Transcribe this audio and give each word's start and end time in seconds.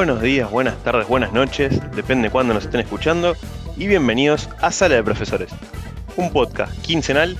Buenos 0.00 0.22
días, 0.22 0.50
buenas 0.50 0.82
tardes, 0.82 1.06
buenas 1.06 1.34
noches, 1.34 1.78
depende 1.94 2.28
de 2.28 2.32
cuándo 2.32 2.54
nos 2.54 2.64
estén 2.64 2.80
escuchando, 2.80 3.36
y 3.76 3.86
bienvenidos 3.86 4.48
a 4.62 4.72
Sala 4.72 4.94
de 4.94 5.02
Profesores, 5.02 5.50
un 6.16 6.32
podcast 6.32 6.72
quincenal 6.80 7.36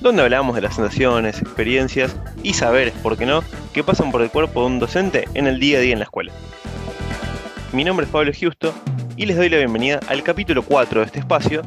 donde 0.00 0.22
hablamos 0.22 0.54
de 0.54 0.62
las 0.62 0.76
sensaciones, 0.76 1.42
experiencias 1.42 2.16
y 2.44 2.54
saberes, 2.54 2.94
por 3.02 3.18
qué 3.18 3.26
no, 3.26 3.42
que 3.72 3.82
pasan 3.82 4.12
por 4.12 4.22
el 4.22 4.30
cuerpo 4.30 4.60
de 4.60 4.66
un 4.66 4.78
docente 4.78 5.24
en 5.34 5.48
el 5.48 5.58
día 5.58 5.78
a 5.78 5.80
día 5.80 5.92
en 5.92 5.98
la 5.98 6.04
escuela. 6.04 6.32
Mi 7.72 7.82
nombre 7.82 8.06
es 8.06 8.12
Pablo 8.12 8.30
Giusto 8.30 8.72
y 9.16 9.26
les 9.26 9.36
doy 9.36 9.48
la 9.48 9.56
bienvenida 9.56 9.98
al 10.06 10.22
capítulo 10.22 10.62
4 10.62 11.00
de 11.00 11.06
este 11.06 11.18
espacio, 11.18 11.62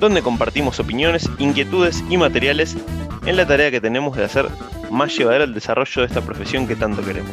donde 0.00 0.22
compartimos 0.22 0.80
opiniones, 0.80 1.28
inquietudes 1.38 2.02
y 2.08 2.16
materiales 2.16 2.78
en 3.26 3.36
la 3.36 3.46
tarea 3.46 3.70
que 3.70 3.82
tenemos 3.82 4.16
de 4.16 4.24
hacer 4.24 4.48
más 4.90 5.14
llevadero 5.14 5.44
el 5.44 5.52
desarrollo 5.52 6.00
de 6.00 6.06
esta 6.06 6.22
profesión 6.22 6.66
que 6.66 6.76
tanto 6.76 7.04
queremos. 7.04 7.30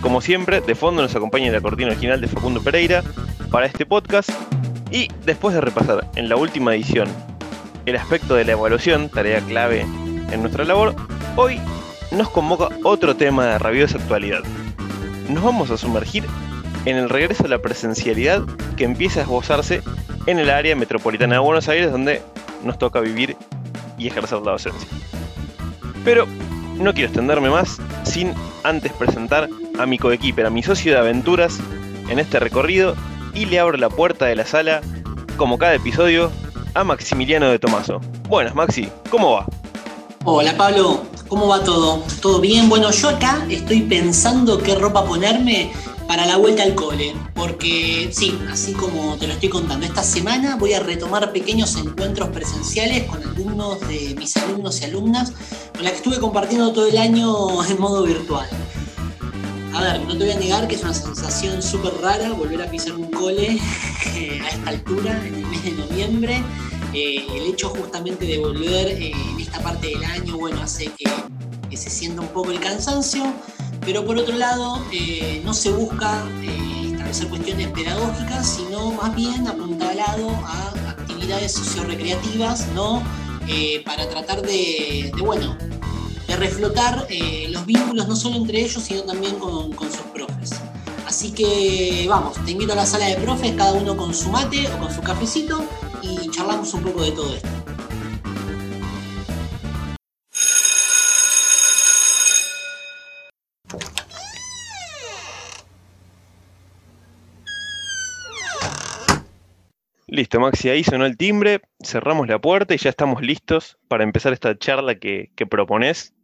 Como 0.00 0.22
siempre, 0.22 0.62
de 0.62 0.74
fondo 0.74 1.02
nos 1.02 1.14
acompaña 1.14 1.52
la 1.52 1.60
cortina 1.60 1.90
original 1.90 2.20
de 2.20 2.26
Facundo 2.26 2.62
Pereira 2.62 3.02
para 3.50 3.66
este 3.66 3.84
podcast 3.84 4.30
y 4.90 5.08
después 5.26 5.54
de 5.54 5.60
repasar 5.60 6.10
en 6.16 6.28
la 6.30 6.36
última 6.36 6.74
edición 6.74 7.06
el 7.84 7.96
aspecto 7.96 8.34
de 8.34 8.44
la 8.44 8.52
evaluación, 8.52 9.10
tarea 9.10 9.40
clave 9.40 9.82
en 9.82 10.40
nuestra 10.40 10.64
labor, 10.64 10.94
hoy 11.36 11.60
nos 12.12 12.30
convoca 12.30 12.68
otro 12.82 13.14
tema 13.14 13.44
de 13.46 13.58
rabiosa 13.58 13.98
actualidad. 13.98 14.40
Nos 15.28 15.44
vamos 15.44 15.70
a 15.70 15.76
sumergir 15.76 16.24
en 16.86 16.96
el 16.96 17.10
regreso 17.10 17.44
a 17.44 17.48
la 17.48 17.60
presencialidad 17.60 18.42
que 18.76 18.84
empieza 18.84 19.20
a 19.20 19.22
esbozarse 19.24 19.82
en 20.26 20.38
el 20.38 20.48
área 20.48 20.74
metropolitana 20.76 21.34
de 21.34 21.40
Buenos 21.40 21.68
Aires 21.68 21.92
donde 21.92 22.22
nos 22.64 22.78
toca 22.78 23.00
vivir 23.00 23.36
y 23.98 24.06
ejercer 24.06 24.38
la 24.38 24.52
docencia. 24.52 24.88
Pero 26.04 26.26
no 26.80 26.94
quiero 26.94 27.08
extenderme 27.08 27.50
más 27.50 27.78
sin 28.04 28.32
antes 28.64 28.92
presentar 28.92 29.48
a 29.78 29.86
mi 29.86 29.98
coequiper, 29.98 30.46
a 30.46 30.50
mi 30.50 30.62
socio 30.62 30.92
de 30.92 30.98
aventuras 30.98 31.58
en 32.08 32.18
este 32.18 32.40
recorrido 32.40 32.96
y 33.34 33.44
le 33.44 33.60
abro 33.60 33.76
la 33.76 33.90
puerta 33.90 34.26
de 34.26 34.34
la 34.34 34.46
sala, 34.46 34.80
como 35.36 35.58
cada 35.58 35.74
episodio, 35.74 36.32
a 36.74 36.82
Maximiliano 36.82 37.48
de 37.50 37.58
Tomaso. 37.58 38.00
Buenas, 38.28 38.54
Maxi, 38.54 38.88
¿cómo 39.10 39.32
va? 39.32 39.46
Hola 40.24 40.56
Pablo, 40.56 41.02
¿cómo 41.28 41.48
va 41.48 41.62
todo? 41.62 42.02
¿Todo 42.20 42.40
bien? 42.40 42.68
Bueno, 42.68 42.90
yo 42.90 43.10
acá 43.10 43.44
estoy 43.48 43.82
pensando 43.82 44.58
qué 44.58 44.74
ropa 44.74 45.04
ponerme 45.04 45.72
para 46.10 46.26
la 46.26 46.38
vuelta 46.38 46.64
al 46.64 46.74
cole, 46.74 47.14
porque 47.36 48.10
sí, 48.12 48.36
así 48.50 48.72
como 48.72 49.16
te 49.16 49.28
lo 49.28 49.34
estoy 49.34 49.48
contando, 49.48 49.86
esta 49.86 50.02
semana 50.02 50.56
voy 50.56 50.72
a 50.72 50.80
retomar 50.80 51.30
pequeños 51.30 51.76
encuentros 51.76 52.30
presenciales 52.30 53.04
con 53.04 53.22
algunos 53.22 53.78
de 53.86 54.16
mis 54.18 54.36
alumnos 54.36 54.80
y 54.80 54.86
alumnas 54.86 55.32
con 55.72 55.84
las 55.84 55.92
que 55.92 55.98
estuve 55.98 56.18
compartiendo 56.18 56.72
todo 56.72 56.88
el 56.88 56.98
año 56.98 57.64
en 57.70 57.80
modo 57.80 58.02
virtual. 58.02 58.48
A 59.72 59.82
ver, 59.82 60.00
no 60.00 60.18
te 60.18 60.24
voy 60.24 60.32
a 60.32 60.36
negar 60.36 60.66
que 60.66 60.74
es 60.74 60.82
una 60.82 60.94
sensación 60.94 61.62
súper 61.62 61.92
rara 62.02 62.32
volver 62.32 62.60
a 62.62 62.68
pisar 62.68 62.96
un 62.96 63.08
cole 63.12 63.60
a 64.42 64.48
esta 64.48 64.70
altura, 64.70 65.12
en 65.24 65.36
el 65.36 65.46
mes 65.46 65.62
de 65.62 65.70
noviembre. 65.70 66.42
Eh, 66.92 67.24
el 67.36 67.52
hecho 67.52 67.68
justamente 67.68 68.26
de 68.26 68.38
volver 68.38 68.88
eh, 68.88 69.12
en 69.12 69.38
esta 69.38 69.60
parte 69.60 69.86
del 69.86 70.02
año, 70.02 70.38
bueno, 70.38 70.60
hace 70.60 70.90
que 70.98 71.76
se 71.76 71.88
sienta 71.88 72.20
un 72.20 72.28
poco 72.28 72.50
el 72.50 72.58
cansancio, 72.58 73.32
pero 73.84 74.04
por 74.04 74.16
otro 74.16 74.36
lado, 74.36 74.82
eh, 74.92 75.42
no 75.44 75.54
se 75.54 75.70
busca 75.70 76.24
eh, 76.42 76.90
establecer 76.92 77.28
cuestiones 77.28 77.68
pedagógicas, 77.68 78.56
sino 78.56 78.92
más 78.92 79.14
bien 79.14 79.46
apuntalado 79.46 80.30
a 80.44 80.90
actividades 80.90 81.52
sociorecreativas, 81.52 82.68
¿no? 82.74 83.02
Eh, 83.48 83.82
para 83.84 84.08
tratar 84.08 84.42
de, 84.42 85.12
bueno, 85.18 85.56
de 86.28 86.36
reflotar 86.36 87.06
los 87.48 87.66
vínculos 87.66 88.06
no 88.06 88.14
solo 88.14 88.36
entre 88.36 88.60
ellos, 88.60 88.82
sino 88.82 89.02
también 89.02 89.36
con 89.36 89.72
sus 89.90 90.06
profes. 90.14 90.52
Así 91.06 91.32
que 91.32 92.06
vamos, 92.08 92.36
te 92.44 92.52
invito 92.52 92.72
a 92.72 92.76
la 92.76 92.86
sala 92.86 93.06
de 93.06 93.16
profes, 93.16 93.52
cada 93.56 93.72
uno 93.72 93.96
con 93.96 94.14
su 94.14 94.30
mate 94.30 94.68
o 94.68 94.78
con 94.78 94.94
su 94.94 95.00
cafecito, 95.00 95.64
y 96.02 96.30
charlamos 96.30 96.72
un 96.74 96.82
poco 96.82 97.02
de 97.02 97.10
todo 97.10 97.34
esto. 97.34 97.59
Listo, 110.12 110.40
Maxi, 110.40 110.68
ahí 110.68 110.82
sonó 110.82 111.06
el 111.06 111.16
timbre, 111.16 111.60
cerramos 111.84 112.26
la 112.26 112.40
puerta 112.40 112.74
y 112.74 112.78
ya 112.78 112.90
estamos 112.90 113.22
listos 113.22 113.78
para 113.86 114.02
empezar 114.02 114.32
esta 114.32 114.58
charla 114.58 114.96
que, 114.96 115.30
que 115.36 115.46
propones 115.46 116.16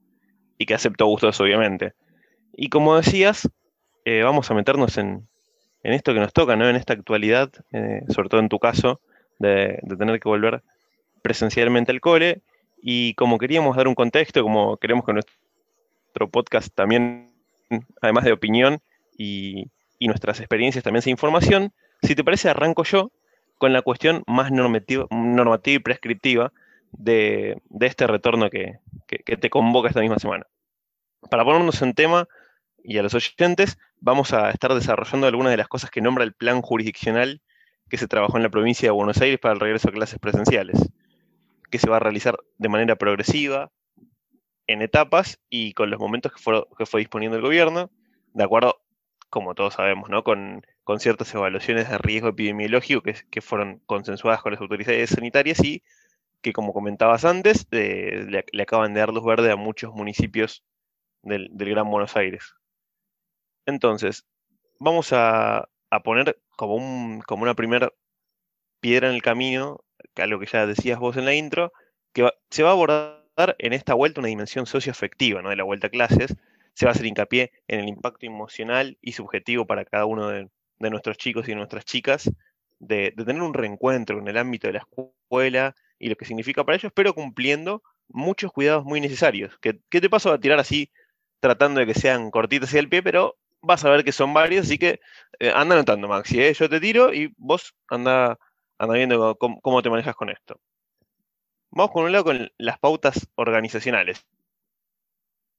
y 0.58 0.66
que 0.66 0.74
acepto 0.74 1.06
gustos, 1.06 1.40
obviamente. 1.40 1.94
Y 2.52 2.68
como 2.68 2.96
decías, 2.96 3.48
eh, 4.04 4.24
vamos 4.24 4.50
a 4.50 4.54
meternos 4.54 4.98
en, 4.98 5.28
en, 5.84 5.92
esto 5.92 6.12
que 6.12 6.18
nos 6.18 6.32
toca, 6.32 6.56
¿no? 6.56 6.68
En 6.68 6.74
esta 6.74 6.94
actualidad, 6.94 7.52
eh, 7.70 8.00
sobre 8.08 8.28
todo 8.28 8.40
en 8.40 8.48
tu 8.48 8.58
caso, 8.58 9.00
de, 9.38 9.78
de, 9.82 9.96
tener 9.96 10.18
que 10.18 10.28
volver 10.28 10.64
presencialmente 11.22 11.92
al 11.92 12.00
cole. 12.00 12.42
Y 12.82 13.14
como 13.14 13.38
queríamos 13.38 13.76
dar 13.76 13.86
un 13.86 13.94
contexto, 13.94 14.42
como 14.42 14.78
queremos 14.78 15.04
que 15.04 15.12
nuestro 15.12 16.28
podcast 16.28 16.74
también, 16.74 17.30
además 18.02 18.24
de 18.24 18.32
opinión 18.32 18.80
y, 19.16 19.70
y 20.00 20.08
nuestras 20.08 20.40
experiencias, 20.40 20.82
también 20.82 21.02
sea 21.02 21.12
información, 21.12 21.72
si 22.02 22.16
te 22.16 22.24
parece, 22.24 22.48
arranco 22.48 22.82
yo 22.82 23.12
con 23.58 23.72
la 23.72 23.82
cuestión 23.82 24.22
más 24.26 24.50
normativa, 24.50 25.06
y 25.64 25.78
prescriptiva 25.78 26.52
de, 26.92 27.60
este 27.80 28.06
retorno 28.06 28.50
que, 28.50 28.78
te 29.06 29.50
convoca 29.50 29.88
esta 29.88 30.00
misma 30.00 30.18
semana. 30.18 30.46
Para 31.30 31.44
ponernos 31.44 31.80
en 31.82 31.94
tema 31.94 32.28
y 32.82 32.98
a 32.98 33.02
los 33.02 33.14
oyentes, 33.14 33.78
vamos 34.00 34.32
a 34.32 34.50
estar 34.50 34.74
desarrollando 34.74 35.26
algunas 35.26 35.50
de 35.50 35.56
las 35.56 35.68
cosas 35.68 35.90
que 35.90 36.00
nombra 36.00 36.24
el 36.24 36.34
plan 36.34 36.62
jurisdiccional 36.62 37.40
que 37.88 37.98
se 37.98 38.08
trabajó 38.08 38.36
en 38.36 38.42
la 38.42 38.50
provincia 38.50 38.88
de 38.88 38.92
Buenos 38.92 39.20
Aires 39.20 39.38
para 39.38 39.54
el 39.54 39.60
regreso 39.60 39.88
a 39.88 39.92
clases 39.92 40.18
presenciales, 40.18 40.90
que 41.70 41.78
se 41.78 41.88
va 41.88 41.96
a 41.96 42.00
realizar 42.00 42.36
de 42.58 42.68
manera 42.68 42.96
progresiva, 42.96 43.70
en 44.66 44.82
etapas 44.82 45.40
y 45.48 45.72
con 45.72 45.90
los 45.90 46.00
momentos 46.00 46.32
que 46.32 46.38
fue, 46.42 46.64
que 46.76 46.86
fue 46.86 47.00
disponiendo 47.00 47.36
el 47.36 47.42
gobierno, 47.42 47.90
de 48.34 48.44
acuerdo, 48.44 48.80
como 49.30 49.54
todos 49.54 49.74
sabemos, 49.74 50.10
¿no? 50.10 50.24
con 50.24 50.66
con 50.86 51.00
ciertas 51.00 51.34
evaluaciones 51.34 51.90
de 51.90 51.98
riesgo 51.98 52.28
epidemiológico 52.28 53.02
que, 53.02 53.40
fueron 53.40 53.80
consensuadas 53.86 54.40
con 54.40 54.52
las 54.52 54.60
autoridades 54.60 55.10
sanitarias 55.10 55.58
y 55.64 55.82
que, 56.40 56.52
como 56.52 56.72
comentabas 56.72 57.24
antes, 57.24 57.66
eh, 57.72 58.24
le, 58.52 58.62
acaban 58.62 58.94
de 58.94 59.00
dar 59.00 59.12
luz 59.12 59.24
verde 59.24 59.50
a 59.50 59.56
muchos 59.56 59.92
municipios 59.92 60.64
del, 61.22 61.50
Gran 61.50 61.90
Buenos 61.90 62.16
Aires. 62.16 62.54
Entonces, 63.66 64.28
vamos 64.78 65.12
a, 65.12 65.68
poner 66.04 66.38
como, 66.56 66.76
un, 66.76 67.20
como 67.22 67.42
una 67.42 67.54
primera 67.54 67.92
piedra 68.78 69.08
en 69.08 69.16
el 69.16 69.22
camino, 69.22 69.80
algo 70.14 70.38
que 70.38 70.46
ya 70.46 70.68
decías 70.68 71.00
vos 71.00 71.16
en 71.16 71.24
la 71.24 71.34
intro, 71.34 71.72
que 72.12 72.30
se 72.48 72.62
va 72.62 72.68
a 72.68 72.74
abordar 72.74 73.56
en 73.58 73.72
esta 73.72 73.94
vuelta 73.94 74.20
una 74.20 74.28
dimensión 74.28 74.66
socioafectiva 74.66 75.42
¿no? 75.42 75.50
de 75.50 75.56
la 75.56 75.64
vuelta 75.64 75.88
a 75.88 75.90
clases. 75.90 76.36
Se 76.74 76.86
va 76.86 76.90
a 76.90 76.94
hacer 76.94 77.06
hincapié 77.06 77.50
en 77.66 77.80
el 77.80 77.88
impacto 77.88 78.24
emocional 78.24 78.98
y 79.00 79.12
subjetivo 79.12 79.66
para 79.66 79.84
cada 79.84 80.04
uno 80.04 80.28
de, 80.28 80.48
de 80.78 80.90
nuestros 80.90 81.16
chicos 81.16 81.46
y 81.46 81.52
de 81.52 81.56
nuestras 81.56 81.84
chicas, 81.84 82.30
de, 82.78 83.12
tener 83.12 83.42
un 83.42 83.54
reencuentro 83.54 84.18
en 84.18 84.28
el 84.28 84.36
ámbito 84.36 84.66
de 84.66 84.74
la 84.74 84.80
escuela 84.80 85.74
y 85.98 86.08
lo 86.08 86.16
que 86.16 86.24
significa 86.24 86.64
para 86.64 86.76
ellos, 86.76 86.92
pero 86.94 87.14
cumpliendo 87.14 87.82
muchos 88.08 88.52
cuidados 88.52 88.84
muy 88.84 89.00
necesarios. 89.00 89.58
Que, 89.58 89.80
que 89.88 90.00
te 90.00 90.10
paso 90.10 90.32
a 90.32 90.40
tirar 90.40 90.58
así, 90.58 90.90
tratando 91.40 91.80
de 91.80 91.86
que 91.86 91.94
sean 91.94 92.30
cortitos 92.30 92.68
hacia 92.68 92.80
el 92.80 92.88
pie, 92.88 93.02
pero 93.02 93.36
vas 93.62 93.84
a 93.84 93.90
ver 93.90 94.04
que 94.04 94.12
son 94.12 94.32
varios, 94.34 94.66
así 94.66 94.78
que 94.78 95.00
eh, 95.38 95.52
anda 95.54 95.74
anotando, 95.74 96.08
Maxi, 96.08 96.40
¿eh? 96.40 96.54
yo 96.54 96.68
te 96.68 96.80
tiro 96.80 97.12
y 97.12 97.34
vos 97.36 97.74
anda, 97.88 98.38
anda 98.78 98.94
viendo 98.94 99.36
cómo, 99.36 99.60
cómo 99.60 99.82
te 99.82 99.90
manejas 99.90 100.14
con 100.14 100.30
esto. 100.30 100.60
Vamos 101.70 101.92
con 101.92 102.04
un 102.04 102.12
lado 102.12 102.24
con 102.24 102.50
las 102.58 102.78
pautas 102.78 103.28
organizacionales. 103.34 104.24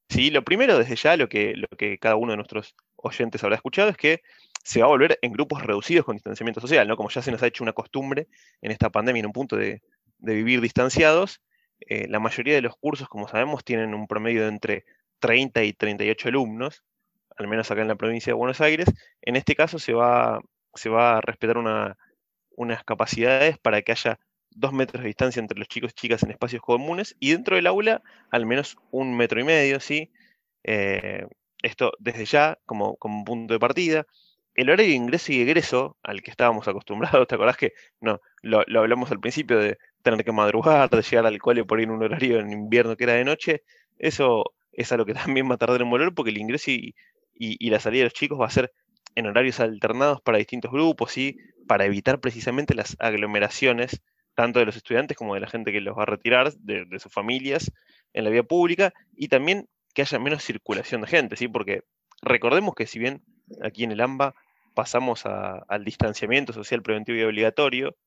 Sí, 0.10 0.31
lo 0.31 0.44
primero 0.44 0.78
desde 0.78 0.96
ya, 0.96 1.18
lo 1.18 1.28
que, 1.28 1.54
lo 1.56 1.68
que 1.78 1.98
cada 2.00 2.16
uno 2.16 2.31
de 2.31 2.38
nuestros 2.38 2.75
oyentes 2.98 3.44
habrá 3.44 3.56
escuchado, 3.56 3.90
es 3.90 3.98
que 3.98 4.22
se 4.64 4.82
va 4.82 4.88
a 4.88 4.90
volver 4.90 5.18
en 5.22 5.32
grupos 5.32 5.64
reducidos 5.64 6.06
con 6.06 6.16
distanciamiento 6.16 6.60
social, 6.60 6.88
¿no? 6.88 6.98
Como 6.98 7.10
ya 7.10 7.22
se 7.22 7.32
nos 7.32 7.42
ha 7.42 7.48
hecho 7.48 7.64
una 7.64 7.74
costumbre 7.74 8.28
en 8.62 8.72
esta 8.72 8.90
pandemia, 8.90 9.22
en 9.22 9.28
un 9.28 9.32
punto 9.32 9.56
de, 9.56 9.82
vivir 10.20 10.60
distanciados. 10.62 11.42
Eh, 11.80 12.08
la 12.10 12.20
mayoría 12.20 12.56
de 12.56 12.62
los 12.62 12.76
cursos, 12.76 13.08
como 13.08 13.28
sabemos, 13.28 13.64
tienen 13.64 13.94
un 13.94 14.08
promedio 14.08 14.42
de 14.42 14.50
entre 14.50 14.86
30 15.20 15.64
y 15.64 15.74
38 15.74 16.28
alumnos, 16.30 16.84
al 17.38 17.48
menos 17.48 17.72
acá 17.72 17.82
en 17.82 17.88
la 17.88 17.96
provincia 17.96 18.32
de 18.32 18.36
Buenos 18.36 18.60
Aires. 18.62 18.88
En 19.22 19.36
este 19.36 19.56
caso 19.56 19.80
se 19.80 19.94
va, 19.94 20.38
a 20.40 21.22
respetar 21.22 21.58
una, 21.58 21.98
unas 22.56 22.84
capacidades 22.84 23.58
para 23.60 23.82
que 23.84 23.94
haya 23.94 24.20
dos 24.52 24.74
metros 24.74 25.04
de 25.04 25.08
distancia 25.08 25.40
entre 25.40 25.60
los 25.60 25.68
chicos 25.68 25.92
y 25.92 26.02
chicas 26.02 26.24
en 26.24 26.32
espacios 26.32 26.62
comunes 26.62 27.16
y 27.20 27.32
dentro 27.32 27.56
del 27.56 27.68
aula 27.68 28.02
al 28.32 28.46
menos 28.46 28.76
un 28.92 29.16
metro 29.16 29.40
y 29.40 29.44
medio, 29.44 29.80
¿sí? 29.80 30.12
Eh, 30.64 31.26
esto 31.68 31.92
desde 32.00 32.25
ya 32.25 32.58
como, 32.66 32.96
como 32.98 33.24
punto 33.24 33.54
de 33.54 33.60
partida. 33.60 34.06
El 34.56 34.69
horario 34.69 34.88
de 34.90 34.96
ingreso 34.96 35.31
y 35.31 35.42
egreso 35.42 35.98
al 36.02 36.22
que 36.24 36.31
estábamos 36.31 36.68
acostumbrados, 36.68 37.28
¿te 37.28 37.36
acordás 37.36 37.58
que 37.58 37.74
no, 38.02 38.19
lo, 38.42 38.64
lo, 38.68 38.80
hablamos 38.80 39.12
al 39.12 39.19
principio 39.19 39.60
de 39.60 39.78
tener 40.02 40.25
que 40.25 40.31
madrugar, 40.31 40.90
de 40.90 41.02
llegar 41.04 41.28
al 41.28 41.38
cole 41.38 41.64
por 41.64 41.80
ir 41.80 41.86
en 41.86 41.92
un 41.92 42.04
horario 42.04 42.40
en 42.40 42.52
invierno 42.52 42.96
que 42.96 43.04
era 43.04 43.14
de 43.14 43.24
noche? 43.24 43.64
Eso 44.00 44.56
es 44.72 44.92
algo 44.92 45.06
que 45.06 45.14
también 45.14 45.50
va 45.50 45.56
a 45.56 45.58
tardar 45.58 45.81
en 45.81 45.90
volver 45.90 46.14
porque 46.14 46.31
el 46.31 46.40
ingreso 46.40 46.72
y, 46.72 46.96
y, 47.36 47.64
y 47.64 47.69
la 47.69 47.80
salida 47.80 48.00
de 48.00 48.06
los 48.06 48.14
chicos 48.14 48.40
va 48.40 48.48
a 48.48 48.50
ser 48.50 48.72
en 49.18 49.25
horarios 49.25 49.60
alternados 49.60 50.22
para 50.22 50.38
distintos 50.38 50.72
grupos, 50.72 51.18
y 51.18 51.38
para 51.68 51.86
evitar 51.86 52.19
precisamente 52.19 52.75
las 52.75 52.96
aglomeraciones, 53.00 54.02
tanto 54.36 54.60
de 54.60 54.66
los 54.66 54.75
estudiantes 54.75 55.18
como 55.18 55.34
de 55.34 55.40
la 55.40 55.48
gente 55.48 55.72
que 55.72 55.81
los 55.81 55.98
va 55.98 56.04
a 56.04 56.06
retirar, 56.06 56.54
de, 56.54 56.86
sus 57.00 57.12
familias, 57.12 57.72
en 58.14 58.24
la 58.24 58.30
vía 58.30 58.44
pública, 58.44 58.94
y 59.16 59.28
también 59.28 59.68
que 59.98 60.04
haya 60.04 60.20
menos 60.20 60.44
circulación 60.44 61.02
de 61.02 61.08
gente, 61.08 61.36
¿sí? 61.36 61.48
porque 61.48 61.82
recordemos 62.22 62.76
que 62.76 62.86
si 62.86 63.00
bien 63.00 63.24
aquí 63.64 63.84
en 63.84 63.92
el 63.92 64.00
AMBA 64.00 64.36
pasamos 64.76 65.26
al 65.26 65.84
distanciamiento 65.86 66.54
social 66.54 66.84
preventivo 66.84 67.18
y 67.18 67.24
obligatorio, 67.24 67.98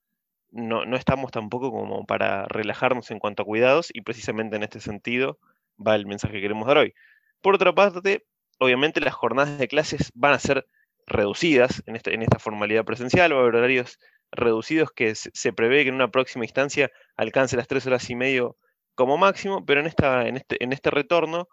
no, 0.52 0.84
no, 0.84 0.96
estamos 0.96 1.32
tampoco 1.32 1.72
como 1.72 2.06
para 2.06 2.44
relajarnos 2.46 3.10
en 3.10 3.18
cuanto 3.18 3.42
a 3.42 3.44
cuidados 3.44 3.90
y 3.92 4.02
precisamente 4.02 4.54
en 4.54 4.62
este 4.62 4.78
sentido 4.78 5.40
va 5.84 5.96
el 5.96 6.06
mensaje 6.06 6.34
que 6.34 6.42
queremos 6.42 6.68
dar 6.68 6.78
hoy. 6.78 6.94
Por 7.40 7.56
otra 7.56 7.74
parte, 7.74 8.24
obviamente 8.60 9.00
las 9.00 9.14
jornadas 9.14 9.58
de 9.58 9.66
clases 9.66 10.12
van 10.14 10.34
a 10.34 10.38
ser 10.38 10.66
reducidas 11.08 11.82
en, 11.86 11.96
este, 11.96 12.14
en 12.14 12.22
esta 12.22 12.38
formalidad 12.38 12.84
presencial, 12.84 13.32
va 13.32 13.38
a 13.38 13.40
haber 13.40 13.56
horarios 13.56 13.98
reducidos 14.30 14.92
que 14.92 15.16
se, 15.16 15.52
prevé 15.52 15.82
que 15.82 15.88
en 15.88 15.96
una 15.96 16.12
próxima 16.12 16.44
instancia 16.44 16.88
alcance 17.16 17.56
las 17.56 17.66
tres 17.66 17.84
horas 17.88 18.08
y 18.10 18.14
medio 18.14 18.56
como 18.94 19.18
máximo, 19.18 19.66
pero 19.66 19.80
en, 19.80 19.88
esta, 19.88 20.28
en, 20.28 20.36
este, 20.36 20.62
en 20.62 20.72
este 20.72 20.90
retorno 20.90 21.48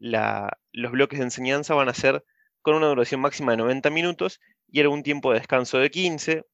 los 0.00 0.92
bloques 0.92 1.18
de 1.18 1.26
enseñanza 1.26 1.74
van 1.74 1.88
a 1.88 1.94
ser 1.94 2.24
con 2.62 2.74
una 2.74 2.88
duración 2.88 3.20
máxima 3.20 3.52
de 3.52 3.58
90 3.58 3.90
minutos 3.90 4.40
y 4.68 4.80
algún 4.80 5.02
tiempo 5.02 5.32
de 5.32 5.38
descanso 5.38 5.78
de 5.78 5.90
15, 5.90 6.44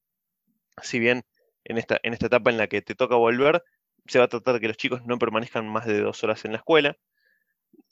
si 0.83 0.99
bien 0.99 1.25
en 1.65 1.79
esta, 1.79 1.99
en 2.03 2.13
esta 2.13 2.27
etapa 2.27 2.51
en 2.51 2.59
la 2.59 2.67
que 2.67 2.83
te 2.83 2.95
toca 2.95 3.17
volver, 3.17 3.63
se 4.07 4.19
va 4.19 4.27
a 4.27 4.29
tratar 4.29 4.55
de 4.55 4.61
que 4.61 4.69
los 4.69 4.77
chicos 4.77 5.05
no 5.05 5.19
permanezcan 5.19 5.69
más 5.69 5.87
de 5.87 6.01
dos 6.01 6.23
horas 6.23 6.45
en 6.45 6.53
la 6.53 6.59
escuela. 6.59 6.97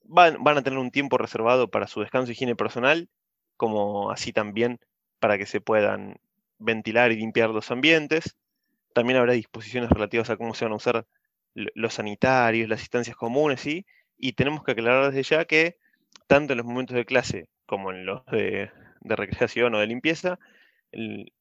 Van, 0.05 0.43
van 0.43 0.59
a 0.59 0.63
tener 0.63 0.79
un 0.79 0.91
tiempo 0.91 1.19
reservado 1.19 1.71
para 1.71 1.87
su 1.87 2.01
descanso 2.01 2.31
y 2.31 2.35
higiene 2.35 2.57
personal, 2.57 3.09
como 3.57 4.11
así 4.11 4.33
también 4.33 4.81
para 5.19 5.39
que 5.39 5.47
se 5.47 5.61
puedan 5.61 6.17
ventilar 6.59 7.13
y 7.13 7.17
limpiar 7.17 7.51
los 7.51 7.71
ambientes. 7.71 8.37
También 8.93 9.19
habrá 9.19 9.33
disposiciones 9.33 9.91
relativas 9.91 10.31
a 10.31 10.37
cómo 10.37 10.55
se 10.55 10.65
van 10.65 10.73
a 10.73 10.77
usar 10.77 11.07
los 11.55 11.95
sanitarios, 11.95 12.69
las 12.69 12.81
instancias 12.81 13.17
comunes, 13.17 13.67
y 13.67 13.87
tenemos 14.35 14.65
que 14.65 14.73
aclarar 14.73 15.13
desde 15.13 15.37
ya 15.37 15.45
que 15.45 15.79
tanto 16.27 16.53
en 16.53 16.59
los 16.59 16.67
momentos 16.67 16.97
de 16.97 17.05
clase 17.05 17.49
como 17.67 17.91
en 17.91 18.07
los 18.07 18.25
de, 18.27 18.71
recreación 19.01 19.75
o 19.75 19.81
de 19.81 19.87
limpieza, 19.87 20.39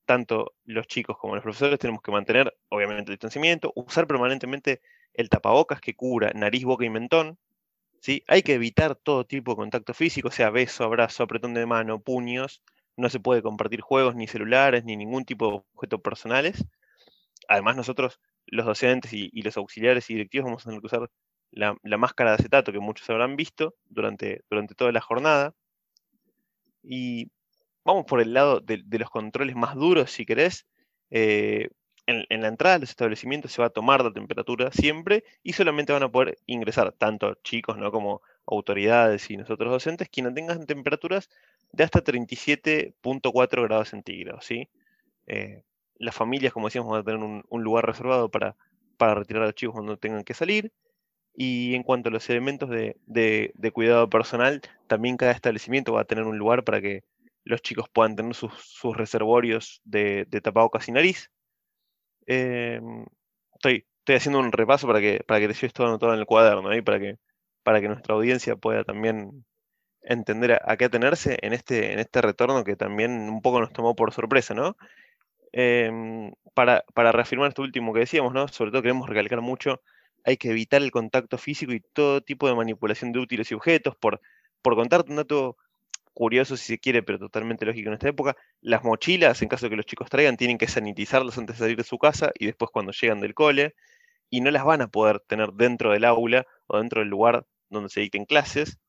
tanto 0.06 0.54
los 0.66 0.88
chicos 0.88 1.18
como 1.18 1.36
los 1.36 1.44
profesores 1.44 1.80
tenemos 1.80 2.02
que 2.02 2.12
mantener, 2.12 2.56
obviamente, 2.70 3.12
el 3.12 3.16
distanciamiento, 3.16 3.72
usar 3.76 4.08
permanentemente 4.08 4.82
el 5.14 5.30
tapabocas 5.30 5.80
que 5.80 5.96
cubra 5.96 6.32
nariz, 6.34 6.64
boca 6.66 6.86
y 6.86 6.90
mentón. 6.90 7.38
¿sí? 8.00 8.24
Hay 8.28 8.44
que 8.44 8.56
evitar 8.56 8.96
todo 8.96 9.26
tipo 9.26 9.52
de 9.52 9.58
contacto 9.58 9.94
físico, 9.94 10.32
sea 10.32 10.50
beso, 10.50 10.84
abrazo, 10.84 11.24
apretón 11.24 11.54
de 11.54 11.66
mano, 11.66 12.00
puños. 12.02 12.62
No 12.98 13.10
se 13.10 13.20
puede 13.20 13.42
compartir 13.42 13.82
juegos, 13.82 14.16
ni 14.16 14.28
celulares, 14.28 14.84
ni 14.86 14.98
ningún 14.98 15.26
tipo 15.26 15.50
de 15.50 15.56
objetos 15.74 16.02
personales. 16.02 16.66
Además, 17.48 17.76
nosotros, 17.76 18.20
los 18.46 18.66
docentes 18.66 19.14
y, 19.14 19.42
los 19.42 19.58
auxiliares 19.58 20.10
y 20.10 20.14
directivos, 20.16 20.46
vamos 20.46 20.64
a 20.64 20.70
tener 20.70 20.82
que 20.82 20.88
usar 20.88 21.10
la, 21.54 21.98
máscara 21.98 22.32
de 22.32 22.36
acetato 22.36 22.72
que 22.72 22.80
muchos 22.80 23.10
habrán 23.10 23.36
visto 23.36 23.76
durante, 23.90 24.44
durante 24.50 24.76
toda 24.76 24.92
la 24.92 25.02
jornada. 25.02 25.54
Y 26.84 27.32
vamos 27.86 28.06
por 28.06 28.22
el 28.22 28.34
lado 28.34 28.60
de, 28.60 28.84
los 29.00 29.10
controles 29.10 29.56
más 29.56 29.76
duros, 29.76 30.12
si 30.12 30.26
querés. 30.26 30.66
Eh, 31.12 31.70
en, 32.06 32.42
la 32.42 32.48
entrada 32.48 32.76
de 32.76 32.82
los 32.82 32.90
establecimientos 32.90 33.52
se 33.52 33.62
va 33.62 33.68
a 33.68 33.72
tomar 33.72 34.04
la 34.04 34.12
temperatura 34.12 34.72
siempre 34.72 35.24
y 35.42 35.54
solamente 35.54 35.94
van 35.94 36.04
a 36.04 36.12
poder 36.12 36.38
ingresar 36.48 36.92
tanto 36.92 37.36
chicos 37.44 37.78
¿no? 37.78 37.92
como 37.92 38.22
autoridades 38.46 39.30
y 39.30 39.38
nosotros 39.38 39.72
docentes 39.72 40.10
quienes 40.10 40.34
tengan 40.34 40.66
temperaturas 40.66 41.30
de 41.72 41.84
hasta 41.86 42.04
37.4 42.04 43.64
grados 43.64 43.90
centígrados. 43.90 44.46
¿sí? 44.46 44.68
Eh, 45.28 45.64
las 45.98 46.16
familias, 46.16 46.52
como 46.52 46.68
decíamos, 46.68 46.92
van 46.92 47.02
a 47.02 47.04
tener 47.04 47.22
un, 47.22 47.64
lugar 47.64 47.86
reservado 47.86 48.30
para, 48.30 48.58
para, 48.98 49.16
retirar 49.16 49.44
a 49.44 49.46
los 49.48 49.56
chicos 49.56 49.74
cuando 49.74 49.98
tengan 49.98 50.24
que 50.24 50.34
salir. 50.34 50.74
Y 51.36 51.76
en 51.76 51.84
cuanto 51.84 52.10
a 52.10 52.12
los 52.12 52.30
elementos 52.30 52.70
de, 52.70 52.96
de 53.06 53.72
cuidado 53.72 54.10
personal, 54.10 54.62
también 54.88 55.18
cada 55.18 55.32
establecimiento 55.32 55.94
va 55.94 56.02
a 56.02 56.06
tener 56.06 56.26
un 56.26 56.38
lugar 56.38 56.64
para 56.64 56.82
que 56.82 57.04
los 57.46 57.62
chicos 57.62 57.90
puedan 57.90 58.16
tener 58.16 58.34
sus, 58.36 58.52
reservorios 58.96 59.82
de, 59.84 60.26
de, 60.30 60.42
tapabocas 60.42 60.88
y 60.88 60.92
nariz. 60.92 61.32
Em, 62.26 63.06
estoy, 63.54 63.86
estoy 64.00 64.16
haciendo 64.16 64.40
un 64.40 64.52
repaso 64.52 64.88
para 64.88 65.02
que, 65.02 65.24
para 65.28 65.40
que 65.40 65.48
te 65.48 65.54
lleves 65.54 65.74
todo 65.74 65.88
anotado 65.88 66.14
en 66.14 66.20
el 66.20 66.26
cuaderno, 66.26 66.74
y 66.76 66.82
para, 66.82 67.00
que, 67.00 67.18
para 67.64 67.82
que 67.82 67.88
nuestra 67.90 68.16
audiencia 68.16 68.56
pueda 68.56 68.84
también 68.84 69.46
entender 70.02 70.60
a, 70.64 70.78
qué 70.78 70.86
atenerse 70.86 71.38
en 71.42 71.54
este, 71.54 71.94
en 71.94 72.00
este 72.00 72.22
retorno 72.22 72.64
que 72.64 72.76
también 72.76 73.12
un 73.30 73.42
poco 73.42 73.62
nos 73.62 73.74
tomó 73.74 73.96
por 73.96 74.14
sorpresa, 74.14 74.54
¿no? 74.54 74.78
Em, 75.54 76.34
para, 76.56 76.84
para, 76.94 77.12
reafirmar 77.12 77.50
esto 77.50 77.62
último 77.62 77.94
que 77.94 78.02
decíamos, 78.02 78.34
¿no? 78.34 78.48
Sobre 78.48 78.72
todo 78.72 78.82
queremos 78.82 79.08
recalcar 79.10 79.42
mucho, 79.42 79.82
hay 80.24 80.38
que 80.38 80.50
evitar 80.50 80.82
el 80.82 80.92
contacto 80.92 81.38
físico 81.38 81.74
y 81.74 81.82
todo 81.82 82.22
tipo 82.22 82.48
de 82.48 82.56
manipulación 82.56 83.12
de 83.12 83.20
útiles 83.20 83.52
y 83.52 83.56
objetos. 83.56 83.96
Por, 83.96 84.22
por 84.62 84.76
contarte 84.76 85.12
un 85.12 85.18
dato 85.18 85.58
curioso 86.14 86.58
si 86.58 86.66
se 86.66 86.80
quiere, 86.80 87.04
pero 87.04 87.20
totalmente 87.20 87.66
lógico 87.66 87.90
en 87.90 87.96
esta 87.96 88.10
época, 88.10 88.36
las 88.62 88.84
mochilas, 88.84 89.42
en 89.42 89.50
caso 89.50 89.66
de 89.66 89.72
que 89.72 89.76
los 89.78 89.86
chicos 89.86 90.10
traigan, 90.10 90.38
tienen 90.38 90.58
que 90.58 90.68
sanitizarlas 90.68 91.38
antes 91.38 91.58
de 91.58 91.60
salir 91.64 91.78
de 91.78 91.84
su 91.84 91.98
casa 91.98 92.32
y 92.38 92.46
después 92.46 92.72
cuando 92.72 92.92
llegan 92.92 93.20
del 93.20 93.34
cole, 93.34 93.76
y 94.30 94.42
no 94.42 94.52
las 94.52 94.66
van 94.66 94.82
a 94.82 94.88
poder 94.88 95.20
tener 95.20 95.54
dentro 95.54 95.92
del 95.92 96.06
aula 96.06 96.46
o 96.68 96.78
dentro 96.80 97.02
del 97.02 97.10
lugar 97.10 97.46
donde 97.70 97.90
se 97.90 98.02
dicten 98.02 98.26
clases. 98.26 98.80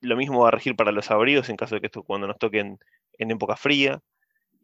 Lo 0.00 0.16
mismo 0.16 0.40
va 0.40 0.48
a 0.48 0.50
regir 0.52 0.76
para 0.76 0.92
los 0.92 1.10
abrigos 1.10 1.48
en 1.48 1.56
caso 1.56 1.74
de 1.74 1.80
que 1.80 1.86
esto 1.88 2.02
cuando 2.02 2.26
nos 2.26 2.38
toquen 2.38 2.78
en 3.18 3.30
época 3.30 3.56
fría. 3.56 4.00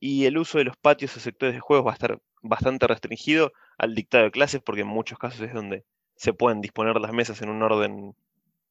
Y 0.00 0.24
el 0.26 0.38
uso 0.38 0.58
de 0.58 0.64
los 0.64 0.76
patios 0.76 1.16
o 1.16 1.20
sectores 1.20 1.54
de 1.54 1.60
juegos 1.60 1.86
va 1.86 1.90
a 1.90 1.94
estar 1.94 2.18
bastante 2.42 2.86
restringido 2.86 3.52
al 3.78 3.94
dictado 3.94 4.24
de 4.24 4.30
clases 4.30 4.62
porque 4.62 4.82
en 4.82 4.88
muchos 4.88 5.18
casos 5.18 5.40
es 5.42 5.52
donde 5.52 5.84
se 6.22 6.32
pueden 6.32 6.60
disponer 6.60 7.00
las 7.00 7.12
mesas 7.12 7.42
en 7.42 7.48
un 7.48 7.60
orden 7.64 8.14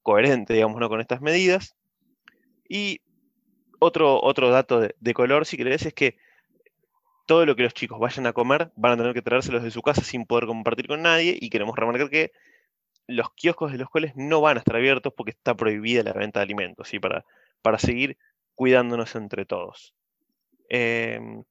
coherente, 0.04 0.54
digamos, 0.54 0.80
¿no? 0.80 0.88
con 0.88 1.02
estas 1.02 1.20
medidas. 1.20 1.76
Y 2.70 3.02
otro, 3.78 4.24
otro 4.24 4.50
dato 4.52 4.80
de, 4.80 5.14
color, 5.14 5.46
si 5.46 5.58
querés, 5.58 5.86
es 5.86 5.94
que 5.94 6.16
todo 7.28 7.46
lo 7.46 7.58
que 7.58 7.64
los 7.64 7.74
chicos 7.74 8.00
vayan 8.00 8.26
a 8.26 8.32
comer 8.32 8.72
van 8.78 8.94
a 8.94 8.98
tener 8.98 9.14
que 9.14 9.22
traérselos 9.22 9.64
de 9.64 9.72
su 9.72 9.82
casa 9.82 10.02
sin 10.02 10.26
poder 10.26 10.46
compartir 10.46 10.88
con 10.88 11.02
nadie 11.02 11.38
y 11.42 11.50
queremos 11.50 11.76
remarcar 11.76 12.10
que 12.10 12.32
los 13.06 13.34
kioscos 13.34 13.74
de 13.74 13.80
los 13.80 13.90
cuales 13.90 14.14
no 14.16 14.40
van 14.40 14.56
a 14.56 14.60
estar 14.60 14.78
abiertos 14.78 15.12
porque 15.14 15.32
está 15.32 15.54
prohibida 15.54 16.04
la 16.04 16.14
venta 16.14 16.40
de 16.40 16.44
alimentos, 16.44 16.88
¿sí? 16.88 17.00
para, 17.00 17.26
para 17.62 17.80
seguir 17.80 18.18
cuidándonos 18.56 19.14
entre 19.16 19.46
todos. 19.46 19.94
Em, 20.70 21.44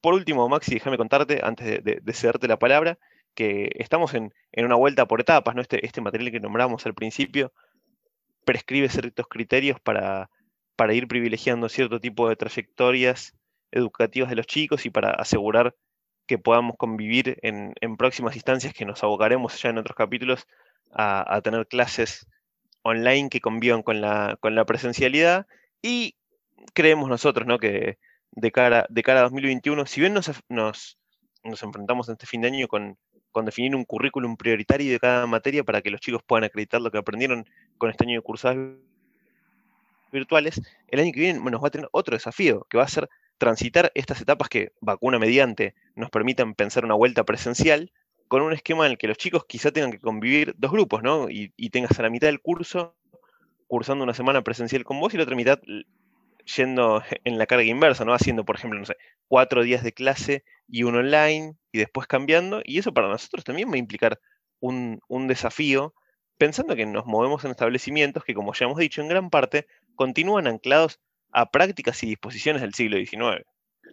por 0.00 0.14
último, 0.14 0.48
Maxi, 0.48 0.72
déjame 0.72 0.96
contarte, 0.96 1.40
antes 1.42 1.84
de, 1.84 2.00
de, 2.02 2.12
cederte 2.14 2.48
la 2.48 2.58
palabra, 2.58 2.98
que 3.36 3.70
estamos 3.76 4.14
en, 4.14 4.32
una 4.56 4.74
vuelta 4.74 5.06
por 5.06 5.20
etapas, 5.20 5.54
¿no? 5.54 5.62
Este, 5.62 5.86
este 5.86 6.00
material 6.00 6.32
que 6.32 6.40
nombramos 6.40 6.86
al 6.86 6.94
principio 6.94 7.52
prescribe 8.44 8.88
ciertos 8.88 9.28
criterios 9.28 9.78
para, 9.80 10.30
para 10.74 10.94
ir 10.94 11.06
privilegiando 11.06 11.68
cierto 11.68 12.00
tipo 12.00 12.28
de 12.28 12.36
trayectorias 12.36 13.34
educativas 13.70 14.30
de 14.30 14.36
los 14.36 14.46
chicos 14.46 14.86
y 14.86 14.90
para 14.90 15.10
asegurar 15.10 15.76
que 16.26 16.38
podamos 16.38 16.76
convivir 16.76 17.38
en, 17.42 17.74
próximas 17.96 18.34
instancias 18.34 18.74
que 18.74 18.84
nos 18.84 19.04
abocaremos 19.04 19.60
ya 19.62 19.70
en 19.70 19.78
otros 19.78 19.96
capítulos 19.96 20.46
a, 20.92 21.40
tener 21.42 21.66
clases 21.68 22.26
online 22.82 23.28
que 23.28 23.40
convivan 23.40 23.82
con 23.82 24.00
la, 24.00 24.36
con 24.40 24.54
la 24.54 24.64
presencialidad 24.64 25.46
y 25.82 26.16
creemos 26.74 27.08
nosotros 27.08 27.46
¿no? 27.46 27.58
que 27.58 27.98
de 28.32 28.52
cara, 28.52 28.86
de 28.88 29.02
cara 29.02 29.20
a 29.20 29.22
2021, 29.24 29.86
si 29.86 30.00
bien 30.00 30.14
nos, 30.14 30.30
nos, 30.48 30.98
enfrentamos 31.44 32.08
en 32.08 32.14
este 32.14 32.26
fin 32.26 32.40
de 32.42 32.48
año 32.48 32.68
con, 32.68 32.98
con, 33.32 33.44
definir 33.44 33.76
un 33.76 33.84
currículum 33.84 34.36
prioritario 34.36 34.90
de 34.90 34.98
cada 34.98 35.26
materia 35.26 35.64
para 35.64 35.82
que 35.82 35.90
los 35.90 36.00
chicos 36.00 36.22
puedan 36.22 36.44
acreditar 36.44 36.80
lo 36.80 36.90
que 36.90 36.98
aprendieron 36.98 37.46
con 37.78 37.90
este 37.90 38.04
año 38.04 38.18
de 38.18 38.22
cursadas 38.22 38.56
virtuales, 40.12 40.60
el 40.88 41.00
año 41.00 41.12
que 41.12 41.20
viene 41.20 41.40
nos 41.50 41.62
va 41.62 41.68
a 41.68 41.70
tener 41.70 41.88
otro 41.92 42.16
desafío, 42.16 42.66
que 42.70 42.78
va 42.78 42.84
a 42.84 42.88
ser 42.88 43.08
transitar 43.38 43.92
estas 43.94 44.20
etapas 44.20 44.48
que 44.48 44.72
vacuna 44.80 45.18
mediante 45.18 45.74
nos 45.94 46.10
permitan 46.10 46.54
pensar 46.54 46.84
una 46.84 46.94
vuelta 46.94 47.24
presencial 47.24 47.92
con 48.28 48.42
un 48.42 48.52
esquema 48.52 48.86
en 48.86 48.92
el 48.92 48.98
que 48.98 49.08
los 49.08 49.18
chicos 49.18 49.44
quizá 49.46 49.70
tengan 49.70 49.92
que 49.92 50.00
convivir 50.00 50.54
dos 50.56 50.72
grupos, 50.72 51.02
¿no? 51.02 51.28
Y, 51.28 51.50
tengas 51.70 51.98
a 51.98 52.02
la 52.02 52.10
mitad 52.10 52.28
del 52.28 52.40
curso 52.40 52.96
cursando 53.66 54.04
una 54.04 54.14
semana 54.14 54.42
presencial 54.42 54.84
con 54.84 55.00
vos 55.00 55.12
y 55.14 55.16
la 55.16 55.24
otra 55.24 55.36
mitad 55.36 55.60
yendo 56.56 57.02
en 57.24 57.38
la 57.38 57.46
carga 57.46 57.64
inversa, 57.64 58.04
¿no? 58.04 58.14
Haciendo, 58.14 58.44
por 58.44 58.56
ejemplo, 58.56 58.78
no 58.78 58.86
sé, 58.86 58.96
cuatro 59.28 59.62
días 59.62 59.82
de 59.82 59.92
clase 59.92 60.44
y 60.68 60.82
uno 60.82 60.98
online 60.98 61.56
y 61.72 61.78
después 61.78 62.06
cambiando. 62.06 62.62
Y 62.64 62.78
eso 62.78 62.92
para 62.92 63.08
nosotros 63.08 63.44
también 63.44 63.70
va 63.70 63.74
a 63.74 63.78
implicar 63.78 64.18
un, 64.60 65.00
un 65.08 65.28
desafío, 65.28 65.94
pensando 66.38 66.76
que 66.76 66.86
nos 66.86 67.06
movemos 67.06 67.44
en 67.44 67.50
establecimientos 67.50 68.24
que, 68.24 68.34
como 68.34 68.54
ya 68.54 68.66
hemos 68.66 68.78
dicho, 68.78 69.00
en 69.00 69.08
gran 69.08 69.30
parte 69.30 69.66
continúan 69.94 70.46
anclados 70.46 71.00
a 71.32 71.50
prácticas 71.50 72.02
y 72.02 72.06
disposiciones 72.06 72.62
del 72.62 72.74
siglo 72.74 72.96
XIX. 72.96 73.44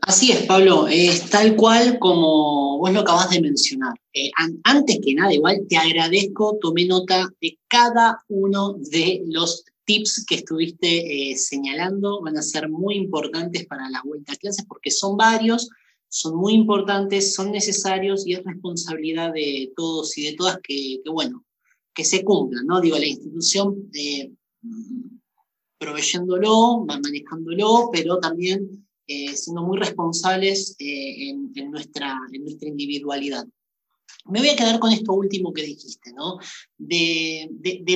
Así 0.02 0.32
es, 0.32 0.44
Pablo, 0.46 0.88
es 0.88 1.30
tal 1.30 1.56
cual 1.56 1.98
como 2.00 2.80
vos 2.80 2.92
lo 2.92 3.02
acabas 3.02 3.30
de 3.30 3.42
mencionar. 3.42 3.94
Eh, 4.14 4.32
antes 4.64 5.00
que 5.04 5.14
nada, 5.14 5.34
igual 5.34 5.62
te 5.70 5.78
agradezco, 5.78 6.58
tomé 6.62 6.86
nota 6.86 7.30
de 7.42 7.58
cada 7.68 8.22
uno 8.28 8.74
de 8.74 9.22
los 9.28 9.64
tips 9.86 10.26
que 10.28 10.36
estuviste 10.36 11.32
eh, 11.32 11.38
señalando 11.38 12.22
van 12.22 12.38
a 12.38 12.42
ser 12.42 12.70
muy 12.70 12.96
importantes 12.96 13.66
para 13.66 13.90
la 13.90 14.02
vuelta 14.04 14.34
a 14.34 14.38
clases 14.38 14.66
porque 14.66 14.92
son 14.92 15.18
varios, 15.18 15.70
son 16.14 16.36
muy 16.36 16.54
importantes, 16.54 17.34
son 17.34 17.52
necesarios 17.52 18.28
y 18.28 18.34
es 18.34 18.44
responsabilidad 18.44 19.34
de 19.34 19.74
todos 19.76 20.16
y 20.16 20.26
de 20.26 20.34
todas 20.34 20.60
que, 20.62 21.02
bueno, 21.12 21.44
que 21.92 22.06
se 22.06 22.24
cumplan, 22.24 22.68
¿no? 22.68 22.80
Digo, 22.80 23.00
la 23.00 23.08
institución 23.08 23.90
eh, 23.96 24.32
proveyéndolo, 25.80 26.86
manejándolo, 26.86 27.90
pero 27.92 28.20
también 28.20 28.86
eh, 29.08 29.36
siendo 29.36 29.64
muy 29.64 29.80
responsables 29.80 30.76
en, 30.78 31.52
nuestra, 31.72 32.20
en 32.32 32.44
nuestra 32.44 32.70
individualidad. 32.70 33.48
Me 34.26 34.38
voy 34.38 34.50
a 34.50 34.56
quedar 34.56 34.80
con 34.80 34.92
esto 34.92 35.14
último 35.14 35.52
que 35.52 35.64
dijiste, 35.64 36.14
¿no? 36.14 36.38
De, 36.78 37.50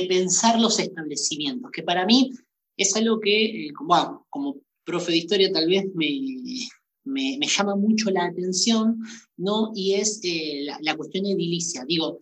pensar 0.08 0.60
los 0.60 0.80
establecimientos, 0.80 1.70
que 1.70 1.84
para 1.84 2.04
mí 2.04 2.32
es 2.76 2.96
algo 2.96 3.20
que, 3.20 3.66
eh, 3.68 3.72
como, 3.72 4.26
como 4.28 4.56
profe 4.82 5.12
de 5.12 5.18
historia, 5.18 5.52
tal 5.52 5.68
vez 5.68 5.86
me, 5.94 6.06
llama 7.46 7.76
mucho 7.76 8.10
la 8.10 8.26
atención, 8.26 8.98
¿no? 9.36 9.72
Y 9.74 9.94
es 9.94 10.20
eh, 10.24 10.66
la, 10.80 10.96
cuestión 10.96 11.26
edilicia. 11.26 11.84
Digo, 11.86 12.18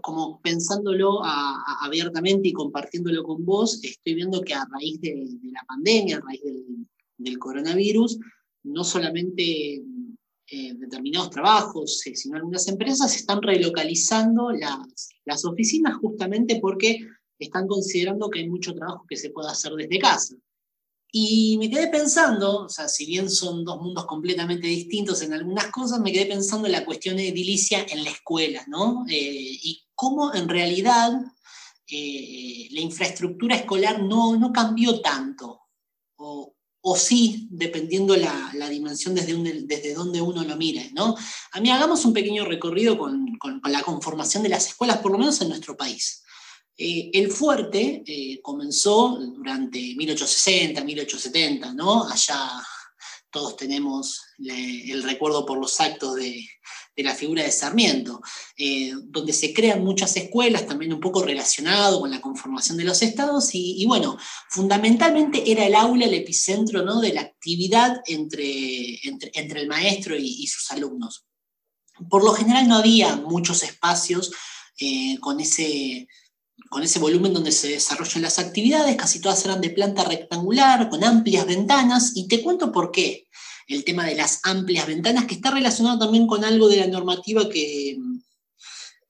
como 0.00 0.40
pensándolo 0.40 1.20
abiertamente 1.22 2.48
y 2.48 2.52
compartiéndolo 2.52 3.22
con 3.22 3.44
vos, 3.44 3.80
estoy 3.82 4.14
viendo 4.14 4.40
que 4.40 4.54
a 4.54 4.66
raíz 4.70 5.00
de, 5.00 5.26
la 5.52 5.62
pandemia, 5.68 6.16
a 6.16 6.20
raíz 6.20 6.42
del, 6.42 6.86
del 7.18 7.38
coronavirus, 7.38 8.18
no 8.64 8.84
solamente 8.84 9.82
eh, 10.52 10.74
determinados 10.74 11.30
trabajos, 11.30 12.04
eh, 12.08 12.16
sino 12.16 12.34
algunas 12.34 12.66
empresas 12.66 13.14
están 13.14 13.40
relocalizando 13.40 14.50
las, 14.50 15.10
las 15.24 15.44
oficinas 15.44 15.94
justamente 15.98 16.58
porque 16.60 17.06
están 17.38 17.68
considerando 17.68 18.28
que 18.28 18.40
hay 18.40 18.48
mucho 18.48 18.74
trabajo 18.74 19.06
que 19.08 19.14
se 19.16 19.30
puede 19.30 19.48
hacer 19.48 19.74
desde 19.74 20.00
casa. 20.00 20.34
Y 21.12 21.58
me 21.58 21.68
quedé 21.68 21.88
pensando, 21.88 22.66
o 22.66 22.68
sea, 22.68 22.88
si 22.88 23.04
bien 23.04 23.30
son 23.30 23.64
dos 23.64 23.80
mundos 23.80 24.06
completamente 24.06 24.66
distintos 24.66 25.22
en 25.22 25.32
algunas 25.32 25.66
cosas, 25.66 26.00
me 26.00 26.12
quedé 26.12 26.26
pensando 26.26 26.66
en 26.66 26.72
la 26.72 26.84
cuestión 26.84 27.18
edilicia 27.18 27.84
en 27.88 28.04
la 28.04 28.10
escuela, 28.10 28.64
¿no? 28.68 29.04
Eh, 29.08 29.58
y 29.62 29.82
cómo 29.94 30.32
en 30.34 30.48
realidad 30.48 31.12
la 31.92 32.80
infraestructura 32.80 33.56
escolar 33.56 34.00
no, 34.02 34.36
no 34.36 34.52
cambió 34.52 35.00
tanto, 35.00 35.62
o, 36.16 36.54
o 36.82 36.96
sí, 36.96 37.48
dependiendo 37.50 38.16
la, 38.16 38.50
la 38.54 38.68
dimensión 38.68 39.14
desde, 39.14 39.34
desde 39.62 39.94
donde 39.94 40.20
uno 40.20 40.42
lo 40.44 40.56
mire. 40.56 40.90
¿no? 40.94 41.14
A 41.52 41.60
mí 41.60 41.70
hagamos 41.70 42.04
un 42.04 42.12
pequeño 42.12 42.44
recorrido 42.44 42.98
con, 42.98 43.38
la 43.64 43.82
conformación 43.82 44.42
de 44.42 44.48
las 44.48 44.68
escuelas, 44.68 44.98
por 44.98 45.12
lo 45.12 45.18
menos 45.18 45.40
en 45.40 45.48
nuestro 45.48 45.76
país. 45.76 46.22
Eh, 46.82 47.10
el 47.12 47.30
fuerte 47.30 48.02
eh, 48.06 48.40
comenzó 48.40 49.18
durante 49.20 49.78
1860, 49.78 50.82
1870, 50.82 51.74
¿no? 51.74 52.08
Allá 52.08 52.38
todos 53.30 53.54
tenemos 53.54 54.22
el 54.38 55.02
recuerdo 55.02 55.44
por 55.44 55.58
los 55.58 55.78
actos 55.78 56.16
de, 56.16 56.48
la 56.96 57.14
figura 57.14 57.42
de 57.42 57.52
Sarmiento, 57.52 58.20
eh, 58.56 58.92
donde 59.04 59.32
se 59.32 59.52
crean 59.54 59.84
muchas 59.84 60.16
escuelas, 60.16 60.66
también 60.66 60.92
un 60.92 61.00
poco 61.00 61.22
relacionado 61.22 62.00
con 62.00 62.10
la 62.10 62.20
conformación 62.20 62.76
de 62.76 62.84
los 62.84 63.00
estados, 63.02 63.50
y, 63.52 63.84
bueno, 63.86 64.18
fundamentalmente 64.50 65.50
era 65.50 65.66
el 65.66 65.74
aula 65.74 66.06
el 66.06 66.14
epicentro 66.14 66.82
¿no? 66.82 67.00
de 67.00 67.14
la 67.14 67.22
actividad 67.22 68.02
entre, 68.06 69.00
entre, 69.06 69.60
el 69.60 69.68
maestro 69.68 70.14
y, 70.16 70.46
sus 70.46 70.70
alumnos. 70.72 71.24
Por 72.08 72.24
lo 72.24 72.32
general 72.32 72.68
no 72.68 72.76
había 72.76 73.16
muchos 73.16 73.62
espacios 73.62 74.30
con 75.20 75.40
ese 75.40 76.08
con 76.70 76.84
ese 76.84 77.00
volumen 77.00 77.34
donde 77.34 77.50
se 77.50 77.70
desarrollan 77.70 78.22
las 78.22 78.38
actividades, 78.38 78.94
casi 78.94 79.20
todas 79.20 79.44
eran 79.44 79.60
de 79.60 79.70
planta 79.70 80.04
rectangular, 80.04 80.88
con 80.88 81.02
amplias 81.02 81.44
ventanas, 81.44 82.12
y 82.14 82.28
te 82.28 82.40
cuento 82.42 82.70
por 82.70 82.92
qué 82.92 83.26
el 83.66 83.82
tema 83.82 84.06
de 84.06 84.14
las 84.14 84.38
amplias 84.44 84.86
ventanas, 84.86 85.24
que 85.26 85.34
está 85.34 85.50
relacionado 85.50 85.98
también 85.98 86.28
con 86.28 86.44
algo 86.44 86.68
de 86.68 86.76
la 86.76 86.86
normativa 86.86 87.48
que, 87.48 87.98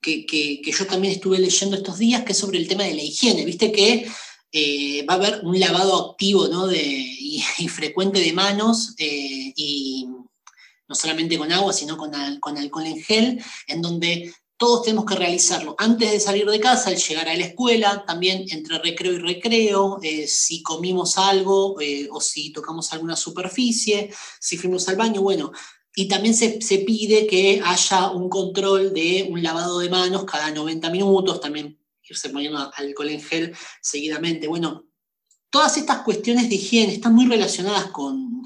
que, 0.01 0.63
yo 0.65 0.87
también 0.87 1.13
estuve 1.13 1.39
leyendo 1.39 1.77
estos 1.77 1.99
días, 1.99 2.25
que 2.25 2.33
es 2.33 2.39
sobre 2.39 2.59
el 2.59 2.67
tema 2.67 2.85
de 2.85 2.95
la 2.95 3.03
higiene. 3.03 3.45
Viste 3.45 3.71
que 3.71 4.11
eh, 4.53 5.05
va 5.05 5.15
a 5.15 5.17
haber 5.17 5.41
un 5.45 5.61
lavado 5.61 6.13
activo 6.13 6.49
de, 6.67 6.83
y, 6.83 7.69
frecuente 7.69 8.21
de 8.21 8.33
manos, 8.33 8.95
eh, 8.97 9.53
y 9.55 10.07
no 10.89 10.95
solamente 10.95 11.37
con 11.37 11.53
agua, 11.53 11.75
sino 11.75 11.99
con, 11.99 12.11
con 12.41 12.57
alcohol 12.57 12.87
en 12.87 13.03
gel, 13.03 13.45
en 13.67 13.83
donde 13.83 14.33
todos 14.61 14.83
tenemos 14.83 15.07
que 15.07 15.15
realizarlo 15.15 15.75
antes 15.79 16.13
de 16.13 16.21
salir 16.21 16.45
de 16.45 16.61
casa, 16.61 16.91
al 16.91 16.97
llegar 16.99 17.27
a 17.27 17.35
la 17.35 17.47
escuela, 17.47 18.05
también 18.07 18.45
entre 18.51 18.79
recreo 18.79 19.15
y 19.15 19.19
recreo, 19.19 19.99
eh, 20.03 20.27
si 20.29 20.63
comimos 20.63 21.17
algo 21.17 21.81
eh, 21.81 22.11
o 22.13 22.21
si 22.21 22.53
tocamos 22.53 22.93
alguna 22.93 23.17
superficie, 23.17 24.13
si 24.39 24.59
fuimos 24.59 24.87
al 24.91 24.97
baño, 24.97 25.23
bueno. 25.23 25.51
Y 25.95 26.09
también 26.09 26.35
se, 26.35 26.59
pide 26.87 27.27
que 27.27 27.63
haya 27.65 28.11
un 28.11 28.29
control 28.29 28.93
de 28.93 29.27
un 29.31 29.43
lavado 29.43 29.79
de 29.79 29.89
manos 29.89 30.25
cada 30.25 30.51
90 30.51 30.91
minutos, 30.91 31.41
también 31.41 31.81
irse 32.03 32.29
poniendo 32.29 32.71
alcohol 32.77 33.09
en 33.09 33.23
gel 33.23 33.57
seguidamente. 33.81 34.47
Bueno, 34.47 34.85
todas 35.49 35.79
estas 35.79 36.03
cuestiones 36.03 36.51
de 36.51 36.57
higiene 36.57 36.93
están 36.93 37.15
muy 37.15 37.25
relacionadas 37.25 37.87
con, 37.87 38.43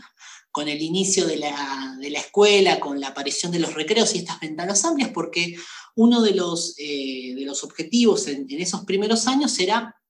con 0.54 0.68
el 0.68 0.80
inicio 0.82 1.26
de 1.26 1.36
la, 1.36 1.96
de 1.98 2.10
la, 2.10 2.20
escuela, 2.20 2.78
con 2.78 3.00
la 3.00 3.08
aparición 3.08 3.50
de 3.50 3.58
los 3.58 3.74
recreos 3.74 4.14
y 4.14 4.18
estas 4.18 4.38
ventanas 4.38 4.84
amplias, 4.84 5.10
porque 5.12 5.56
uno 5.96 6.22
de 6.22 6.32
los, 6.32 6.76
eh, 6.78 7.34
de 7.34 7.44
los 7.44 7.64
objetivos 7.64 8.28
en, 8.28 8.46
esos 8.48 8.84
primeros 8.84 9.26
años 9.26 9.58
era, 9.58 10.00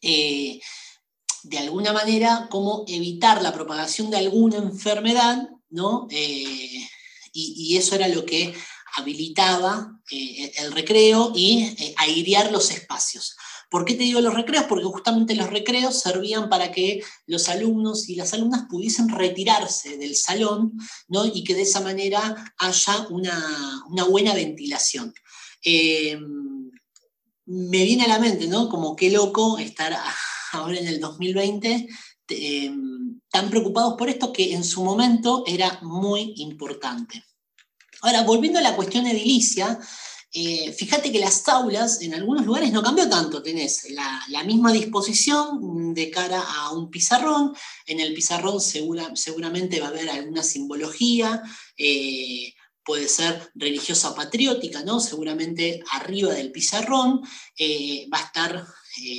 eh, 0.00 0.58
de 1.42 1.58
alguna 1.58 1.92
manera, 1.92 2.48
cómo 2.50 2.86
evitar 2.88 3.42
la 3.42 3.52
propagación 3.52 4.08
de 4.08 4.16
alguna 4.16 4.56
enfermedad, 4.56 5.46
¿no? 5.68 6.08
Eh, 6.10 6.88
y, 7.34 7.76
eso 7.76 7.96
era 7.96 8.08
lo 8.08 8.24
que 8.24 8.54
habilitaba 8.96 10.00
el 10.10 10.72
recreo 10.72 11.32
y 11.36 11.76
airear 11.98 12.50
los 12.50 12.70
espacios. 12.70 13.36
¿Por 13.68 13.84
qué 13.84 13.94
te 13.94 14.04
digo 14.04 14.20
los 14.20 14.34
recreos? 14.34 14.66
Porque 14.68 14.84
justamente 14.84 15.34
los 15.34 15.50
recreos 15.50 16.00
servían 16.00 16.48
para 16.48 16.70
que 16.70 17.02
los 17.26 17.48
alumnos 17.48 18.08
y 18.08 18.14
las 18.14 18.32
alumnas 18.32 18.66
pudiesen 18.70 19.08
retirarse 19.08 19.96
del 19.96 20.14
salón 20.14 20.78
¿no? 21.08 21.26
y 21.26 21.42
que 21.42 21.54
de 21.54 21.62
esa 21.62 21.80
manera 21.80 22.54
haya 22.58 23.06
una, 23.10 23.84
buena 24.08 24.34
ventilación. 24.34 25.12
Eh, 25.64 26.18
me 27.46 27.84
viene 27.84 28.04
a 28.04 28.08
la 28.08 28.18
mente, 28.18 28.46
¿no? 28.46 28.68
Como 28.68 28.96
qué 28.96 29.10
loco 29.10 29.58
estar 29.58 29.96
ahora 30.52 30.78
en 30.78 30.88
el 30.88 31.00
2020 31.00 31.88
eh, 32.28 32.72
tan 33.30 33.50
preocupados 33.50 33.94
por 33.96 34.08
esto 34.08 34.32
que 34.32 34.54
en 34.54 34.64
su 34.64 34.82
momento 34.82 35.44
era 35.46 35.78
muy 35.82 36.34
importante. 36.36 37.24
Ahora, 38.02 38.22
volviendo 38.22 38.58
a 38.58 38.62
la 38.62 38.76
cuestión 38.76 39.06
edilicia, 39.06 39.78
eh, 40.38 40.70
fíjate 40.70 41.10
que 41.10 41.18
las 41.18 41.48
aulas 41.48 42.02
en 42.02 42.12
algunos 42.12 42.44
lugares 42.44 42.70
no 42.70 42.82
cambió 42.82 43.08
tanto, 43.08 43.42
tenés 43.42 43.88
la, 43.88 44.44
misma 44.44 44.70
disposición 44.70 45.94
de 45.94 46.10
cara 46.10 46.42
a 46.42 46.72
un 46.72 46.90
pizarrón, 46.90 47.54
en 47.86 48.00
el 48.00 48.12
pizarrón 48.12 48.60
seguramente 48.60 49.80
va 49.80 49.86
a 49.86 49.88
haber 49.88 50.10
alguna 50.10 50.42
simbología, 50.42 51.42
eh, 51.78 52.52
puede 52.84 53.08
ser 53.08 53.50
religiosa 53.54 54.14
patriótica, 54.14 54.84
¿no? 54.84 55.00
seguramente 55.00 55.82
arriba 55.92 56.34
del 56.34 56.52
pizarrón 56.52 57.22
eh, 57.56 58.06
va 58.12 58.18
a 58.18 58.24
estar 58.26 58.66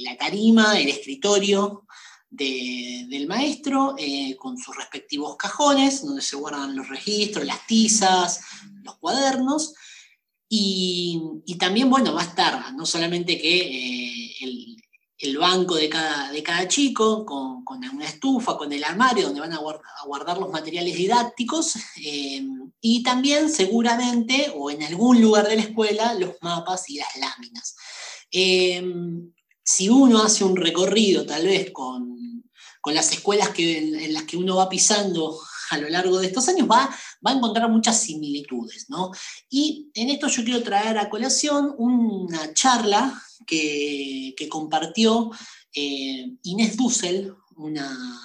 la 0.03 0.17
tarima, 0.17 0.79
el 0.79 0.89
escritorio, 0.89 1.87
del 2.29 3.25
maestro 3.25 3.95
con 4.37 4.57
sus 4.57 4.75
respectivos 4.75 5.37
cajones, 5.37 6.03
donde 6.05 6.21
se 6.21 6.35
guardan 6.35 6.75
los 6.75 6.89
registros, 6.89 7.45
las 7.45 7.65
tizas, 7.65 8.41
los 8.83 8.97
cuadernos, 8.97 9.73
y, 10.49 11.57
también, 11.59 11.89
bueno, 11.89 12.13
va 12.13 12.21
a 12.21 12.25
estar 12.25 12.73
no 12.73 12.85
solamente 12.85 13.37
que 13.37 13.57
eh, 13.57 14.75
el, 15.19 15.37
banco 15.37 15.75
de 15.75 15.89
cada, 15.89 16.31
de 16.31 16.41
cada 16.41 16.67
chico, 16.67 17.25
con, 17.25 17.63
con, 17.65 17.83
una 17.83 18.05
estufa, 18.05 18.57
con 18.57 18.71
el 18.71 18.83
armario 18.83 19.25
donde 19.25 19.41
van 19.41 19.53
a 19.53 19.59
guardar, 20.05 20.37
los 20.37 20.49
materiales 20.49 20.95
didácticos, 20.95 21.75
eh, 22.03 22.45
y 22.79 23.03
también 23.03 23.49
seguramente, 23.49 24.51
o 24.55 24.71
en 24.71 24.83
algún 24.83 25.21
lugar 25.21 25.47
de 25.47 25.57
la 25.57 25.63
escuela, 25.63 26.13
los 26.13 26.35
mapas 26.41 26.89
y 26.89 26.97
las 26.97 27.15
láminas. 27.17 27.75
Eh, 28.31 28.83
si 29.63 29.89
uno 29.89 30.23
hace 30.23 30.45
un 30.45 30.55
recorrido 30.55 31.25
tal 31.25 31.45
vez 31.45 31.71
con, 31.71 32.15
las 32.85 33.11
escuelas 33.11 33.49
que, 33.49 33.79
en 33.79 34.13
las 34.13 34.23
que 34.23 34.37
uno 34.37 34.55
va 34.55 34.69
pisando 34.69 35.37
a 35.69 35.77
lo 35.77 35.89
largo 35.89 36.19
de 36.19 36.27
estos 36.27 36.47
años, 36.47 36.67
va, 36.69 36.89
va 37.25 37.31
a 37.31 37.35
encontrar 37.35 37.69
muchas 37.69 37.99
similitudes. 37.99 38.89
¿no? 38.89 39.11
Y 39.49 39.89
en 39.93 40.09
esto 40.09 40.27
yo 40.27 40.43
quiero 40.43 40.63
traer 40.63 40.97
a 40.97 41.09
colación 41.09 41.73
una 41.77 42.53
charla 42.53 43.21
que, 43.45 44.35
compartió 44.49 45.31
eh, 45.73 46.31
Inés 46.43 46.77
Dussel, 46.77 47.33
una, 47.55 48.21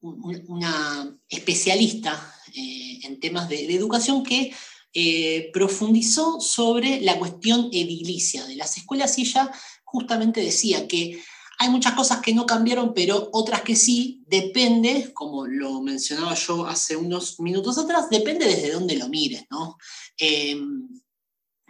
una 0.00 1.18
especialista 1.28 2.34
eh, 2.54 3.00
en 3.04 3.20
temas 3.20 3.48
de, 3.48 3.74
educación 3.74 4.22
que 4.22 4.52
eh, 4.94 5.50
profundizó 5.52 6.40
sobre 6.40 7.00
la 7.00 7.18
cuestión 7.18 7.70
edilicia 7.72 8.44
de 8.46 8.56
las 8.56 8.76
escuelas 8.76 9.18
y 9.18 9.22
ella 9.22 9.50
justamente 9.84 10.40
decía 10.40 10.86
que 10.86 11.22
hay 11.62 11.70
muchas 11.70 11.94
cosas 11.94 12.20
que 12.20 12.34
no 12.34 12.44
cambiaron, 12.44 12.92
pero 12.92 13.30
otras 13.32 13.62
que 13.62 13.76
sí, 13.76 14.24
depende, 14.26 15.12
como 15.14 15.46
lo 15.46 15.80
mencionaba 15.80 16.34
yo 16.34 16.66
hace 16.66 16.96
unos 16.96 17.38
minutos 17.38 17.78
atrás, 17.78 18.10
depende 18.10 18.46
desde 18.46 18.72
dónde 18.72 18.96
lo 18.96 19.08
mires, 19.08 19.44
¿no? 19.48 19.76
Em, 20.18 20.88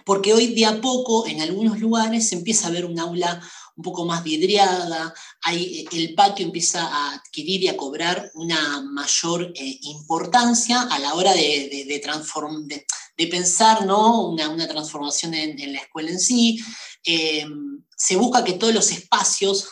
porque 0.07 0.33
hoy 0.33 0.55
de 0.55 0.65
a 0.65 0.81
poco 0.81 1.27
en 1.27 1.43
algunos 1.43 1.79
lugares 1.79 2.27
se 2.27 2.37
empieza 2.37 2.69
a 2.69 2.71
ver 2.71 2.87
un 2.87 2.99
aula 2.99 3.41
un 3.77 3.83
poco 3.85 4.07
más 4.07 4.25
vidriada, 4.25 5.13
hay, 5.43 5.87
el 5.93 6.15
patio 6.15 6.47
empieza 6.47 6.87
a 6.87 7.15
adquirir 7.15 7.63
y 7.63 7.69
a 7.69 7.77
cobrar 7.77 8.31
una 8.35 8.81
mayor 8.83 9.53
eh, 9.55 9.79
importancia 9.83 10.83
a 10.83 10.99
la 10.99 11.15
hora 11.15 11.35
de, 11.35 11.85
de, 11.87 13.27
pensar 13.29 13.87
¿no? 13.87 14.29
una, 14.29 14.69
transformación 14.69 15.35
en, 15.35 15.73
la 15.73 15.81
escuela 15.81 16.11
en 16.11 16.19
sí. 16.19 16.59
Em, 17.05 17.85
se 17.97 18.17
busca 18.17 18.43
que 18.43 18.55
todos 18.55 18.75
los 18.75 18.91
espacios 18.91 19.69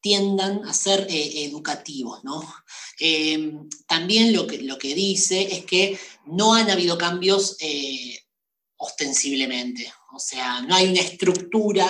tiendan 0.00 0.64
a 0.64 0.72
ser 0.72 1.06
eh, 1.10 1.44
educativos. 1.44 2.24
¿no? 2.24 2.42
Em, 2.98 3.68
también 3.86 4.32
lo 4.32 4.46
que, 4.46 4.62
lo 4.62 4.78
que 4.78 4.94
dice 4.94 5.42
es 5.54 5.64
que 5.64 5.98
no 6.26 6.54
han 6.54 6.70
habido 6.70 6.98
cambios 6.98 7.56
eh, 7.60 8.18
ostensiblemente, 8.76 9.92
o 10.12 10.18
sea, 10.18 10.62
no 10.62 10.74
hay 10.74 10.88
una 10.88 11.00
estructura 11.00 11.86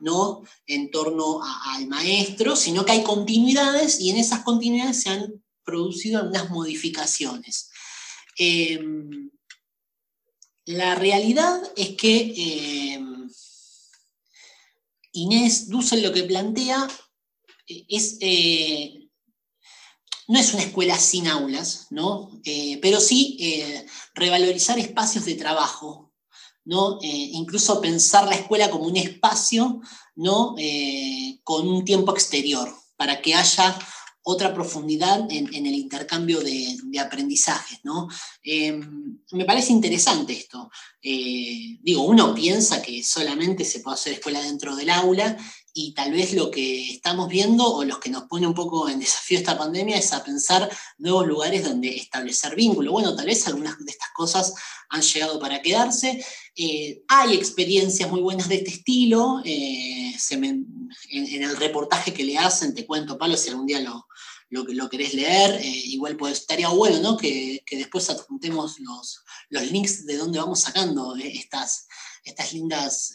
¿no? 0.00 0.42
en 0.66 0.90
torno 0.90 1.40
al 1.42 1.86
maestro, 1.86 2.54
sino 2.54 2.84
que 2.84 2.92
hay 2.92 3.02
continuidades 3.02 3.98
y 4.00 4.10
en 4.10 4.18
esas 4.18 4.40
continuidades 4.40 5.02
se 5.02 5.10
han 5.10 5.42
producido 5.64 6.20
algunas 6.20 6.50
modificaciones. 6.50 7.70
Em, 8.36 9.30
la 10.66 10.94
realidad 10.94 11.60
es 11.76 11.96
que 11.96 12.92
em, 12.94 13.28
Inés 15.12 15.68
Dussel 15.68 16.02
lo 16.02 16.12
que 16.12 16.24
plantea 16.24 16.86
eh, 17.68 19.08
no 20.28 20.38
es 20.38 20.54
una 20.54 20.62
escuela 20.62 20.98
sin 20.98 21.26
aulas, 21.28 21.86
¿no? 21.90 22.30
Eh, 22.44 22.78
pero 22.82 23.00
sí 23.00 23.38
revalorizar 24.14 24.78
espacios 24.78 25.24
de 25.24 25.34
trabajo, 25.34 26.08
¿no? 26.68 26.98
Eh, 27.00 27.30
incluso 27.32 27.80
pensar 27.80 28.28
la 28.28 28.34
escuela 28.34 28.70
como 28.70 28.84
un 28.84 28.98
espacio 28.98 29.80
¿no? 30.16 30.54
Eh, 30.58 31.38
con 31.42 31.66
un 31.66 31.82
tiempo 31.82 32.12
exterior, 32.12 32.70
para 32.96 33.22
que 33.22 33.34
haya 33.34 33.78
otra 34.22 34.52
profundidad 34.52 35.26
en, 35.30 35.48
el 35.54 35.74
intercambio 35.74 36.40
de, 36.40 36.76
aprendizajes. 37.00 37.78
¿no? 37.84 38.08
Eh, 38.42 38.78
me 39.32 39.44
parece 39.46 39.72
interesante 39.72 40.34
esto. 40.34 40.68
digo, 41.00 42.02
uno 42.02 42.34
piensa 42.34 42.82
que 42.82 43.02
solamente 43.02 43.64
se 43.64 43.80
puede 43.80 43.94
hacer 43.94 44.12
escuela 44.14 44.42
dentro 44.42 44.76
del 44.76 44.90
aula 44.90 45.38
y 45.74 45.92
tal 45.92 46.12
vez 46.12 46.32
lo 46.32 46.50
que 46.50 46.90
estamos 46.90 47.28
viendo 47.28 47.64
o 47.64 47.84
los 47.84 47.98
que 47.98 48.10
nos 48.10 48.24
pone 48.24 48.46
un 48.46 48.54
poco 48.54 48.88
en 48.88 48.98
desafío 48.98 49.38
esta 49.38 49.56
pandemia 49.56 49.96
es 49.96 50.12
a 50.12 50.24
pensar 50.24 50.68
nuevos 50.98 51.26
lugares 51.26 51.64
donde 51.64 51.96
establecer 51.96 52.56
vínculo. 52.56 52.92
Bueno, 52.92 53.14
tal 53.14 53.26
vez 53.26 53.46
algunas 53.46 53.78
de 53.78 53.90
estas 53.90 54.10
cosas 54.14 54.54
han 54.88 55.02
llegado 55.02 55.38
para 55.38 55.62
quedarse. 55.62 56.24
Eh, 56.56 57.02
hay 57.08 57.34
experiencias 57.34 58.10
muy 58.10 58.20
buenas 58.20 58.48
de 58.48 58.56
este 58.56 58.70
estilo. 58.70 59.40
Eh, 59.44 60.14
en, 60.30 60.66
el 61.10 61.56
reportaje 61.56 62.12
que 62.12 62.24
le 62.24 62.38
hacen, 62.38 62.74
te 62.74 62.84
cuento, 62.84 63.16
Pablo, 63.16 63.36
si 63.36 63.50
algún 63.50 63.66
día 63.66 63.80
lo, 63.80 64.08
lo, 64.50 64.88
querés 64.88 65.14
leer, 65.14 65.60
eh, 65.60 65.66
igual 65.66 66.16
pues, 66.16 66.40
estaría 66.40 66.68
bueno 66.68 66.98
¿no? 67.00 67.16
que, 67.16 67.62
después 67.70 68.10
adjuntemos 68.10 68.80
los, 68.80 69.22
los 69.50 69.70
links 69.70 70.06
de 70.06 70.16
dónde 70.16 70.40
vamos 70.40 70.60
sacando 70.60 71.14
estas, 71.16 71.86
estas 72.24 72.52
lindas 72.52 73.14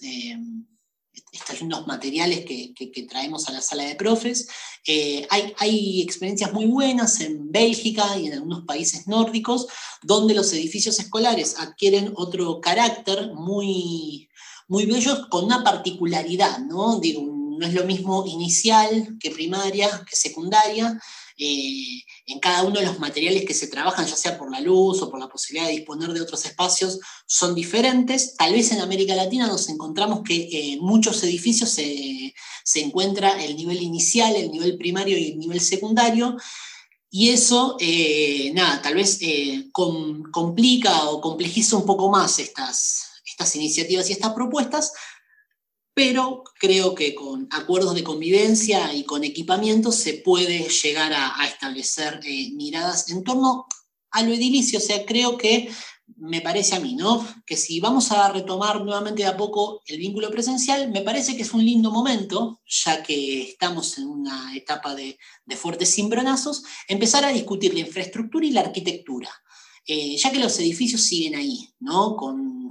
estos 1.31 1.59
lindos 1.59 1.87
materiales 1.87 2.45
que, 2.45 2.73
traemos 3.09 3.47
a 3.47 3.51
la 3.51 3.61
sala 3.61 3.83
de 3.83 3.95
profes. 3.95 4.47
Eh, 4.85 5.27
hay, 5.29 6.01
experiencias 6.01 6.53
muy 6.53 6.65
buenas 6.65 7.19
en 7.21 7.51
Bélgica 7.51 8.17
y 8.17 8.27
en 8.27 8.33
algunos 8.33 8.65
países 8.65 9.07
nórdicos, 9.07 9.67
donde 10.01 10.33
los 10.33 10.51
edificios 10.53 10.99
escolares 10.99 11.59
adquieren 11.59 12.13
otro 12.15 12.61
carácter 12.61 13.33
muy, 13.33 14.29
muy 14.67 14.85
bello, 14.85 15.27
con 15.29 15.45
una 15.45 15.63
particularidad, 15.63 16.59
¿no? 16.59 16.99
no 16.99 17.67
es 17.67 17.73
lo 17.73 17.83
mismo 17.85 18.25
inicial 18.25 19.17
que 19.19 19.31
primaria, 19.31 20.03
que 20.09 20.15
secundaria. 20.15 20.99
Eh, 21.37 22.03
en 22.25 22.39
cada 22.39 22.63
uno 22.63 22.79
de 22.79 22.85
los 22.85 22.99
materiales 22.99 23.45
que 23.45 23.53
se 23.53 23.67
trabajan, 23.67 24.05
ya 24.05 24.15
sea 24.15 24.37
por 24.37 24.51
la 24.51 24.59
luz 24.59 25.01
o 25.01 25.09
por 25.09 25.19
la 25.19 25.27
posibilidad 25.27 25.67
de 25.67 25.77
disponer 25.77 26.11
de 26.11 26.21
otros 26.21 26.45
espacios, 26.45 26.99
son 27.25 27.55
diferentes. 27.55 28.35
Tal 28.35 28.53
vez 28.53 28.71
en 28.71 28.81
América 28.81 29.15
Latina 29.15 29.47
nos 29.47 29.67
encontramos 29.69 30.21
que 30.23 30.73
en 30.73 30.79
muchos 30.79 31.23
edificios 31.23 31.69
se, 31.69 32.33
encuentra 32.75 33.43
el 33.43 33.55
nivel 33.55 33.81
inicial, 33.81 34.35
el 34.35 34.51
nivel 34.51 34.77
primario 34.77 35.17
y 35.17 35.31
el 35.31 35.39
nivel 35.39 35.59
secundario. 35.59 36.37
Y 37.09 37.29
eso, 37.29 37.77
eh, 37.79 38.51
nada, 38.55 38.81
tal 38.81 38.95
vez 38.95 39.19
eh, 39.21 39.69
complica 39.71 41.09
o 41.09 41.21
complejiza 41.21 41.77
un 41.77 41.85
poco 41.85 42.09
más 42.09 42.39
estas, 42.39 43.21
estas 43.25 43.55
iniciativas 43.55 44.09
y 44.09 44.13
estas 44.13 44.33
propuestas, 44.33 44.93
pero 45.93 46.43
creo 46.59 46.95
que 46.95 47.13
con 47.13 47.47
acuerdos 47.51 47.93
de 47.95 48.03
convivencia 48.03 48.93
y 48.93 49.03
con 49.03 49.23
equipamiento 49.23 49.91
se 49.91 50.15
puede 50.15 50.67
llegar 50.69 51.13
a, 51.13 51.45
establecer 51.45 52.19
eh, 52.23 52.51
miradas 52.53 53.09
en 53.09 53.23
torno 53.23 53.67
a 54.11 54.23
lo 54.23 54.33
edilicio. 54.33 54.79
O 54.79 54.81
sea, 54.81 55.05
creo 55.05 55.37
que 55.37 55.69
me 56.17 56.41
parece 56.41 56.75
a 56.75 56.79
mí, 56.79 56.95
¿no? 56.95 57.25
Que 57.45 57.55
si 57.55 57.79
vamos 57.79 58.11
a 58.11 58.29
retomar 58.29 58.83
nuevamente 58.83 59.23
de 59.23 59.29
a 59.29 59.37
poco 59.37 59.81
el 59.85 59.97
vínculo 59.97 60.29
presencial, 60.31 60.91
me 60.91 61.01
parece 61.01 61.35
que 61.35 61.43
es 61.43 61.53
un 61.53 61.63
lindo 61.63 61.91
momento, 61.91 62.61
ya 62.65 63.03
que 63.03 63.43
estamos 63.43 63.97
en 63.97 64.07
una 64.07 64.55
etapa 64.55 64.95
de, 64.95 65.17
fuertes 65.55 65.93
cimbronazos, 65.93 66.63
empezar 66.87 67.23
a 67.25 67.31
discutir 67.31 67.73
la 67.73 67.81
infraestructura 67.81 68.45
y 68.45 68.51
la 68.51 68.61
arquitectura. 68.61 69.29
Eh, 69.85 70.15
ya 70.17 70.31
que 70.31 70.39
los 70.39 70.57
edificios 70.59 71.01
siguen 71.01 71.35
ahí, 71.35 71.69
¿no? 71.79 72.15
Con 72.15 72.69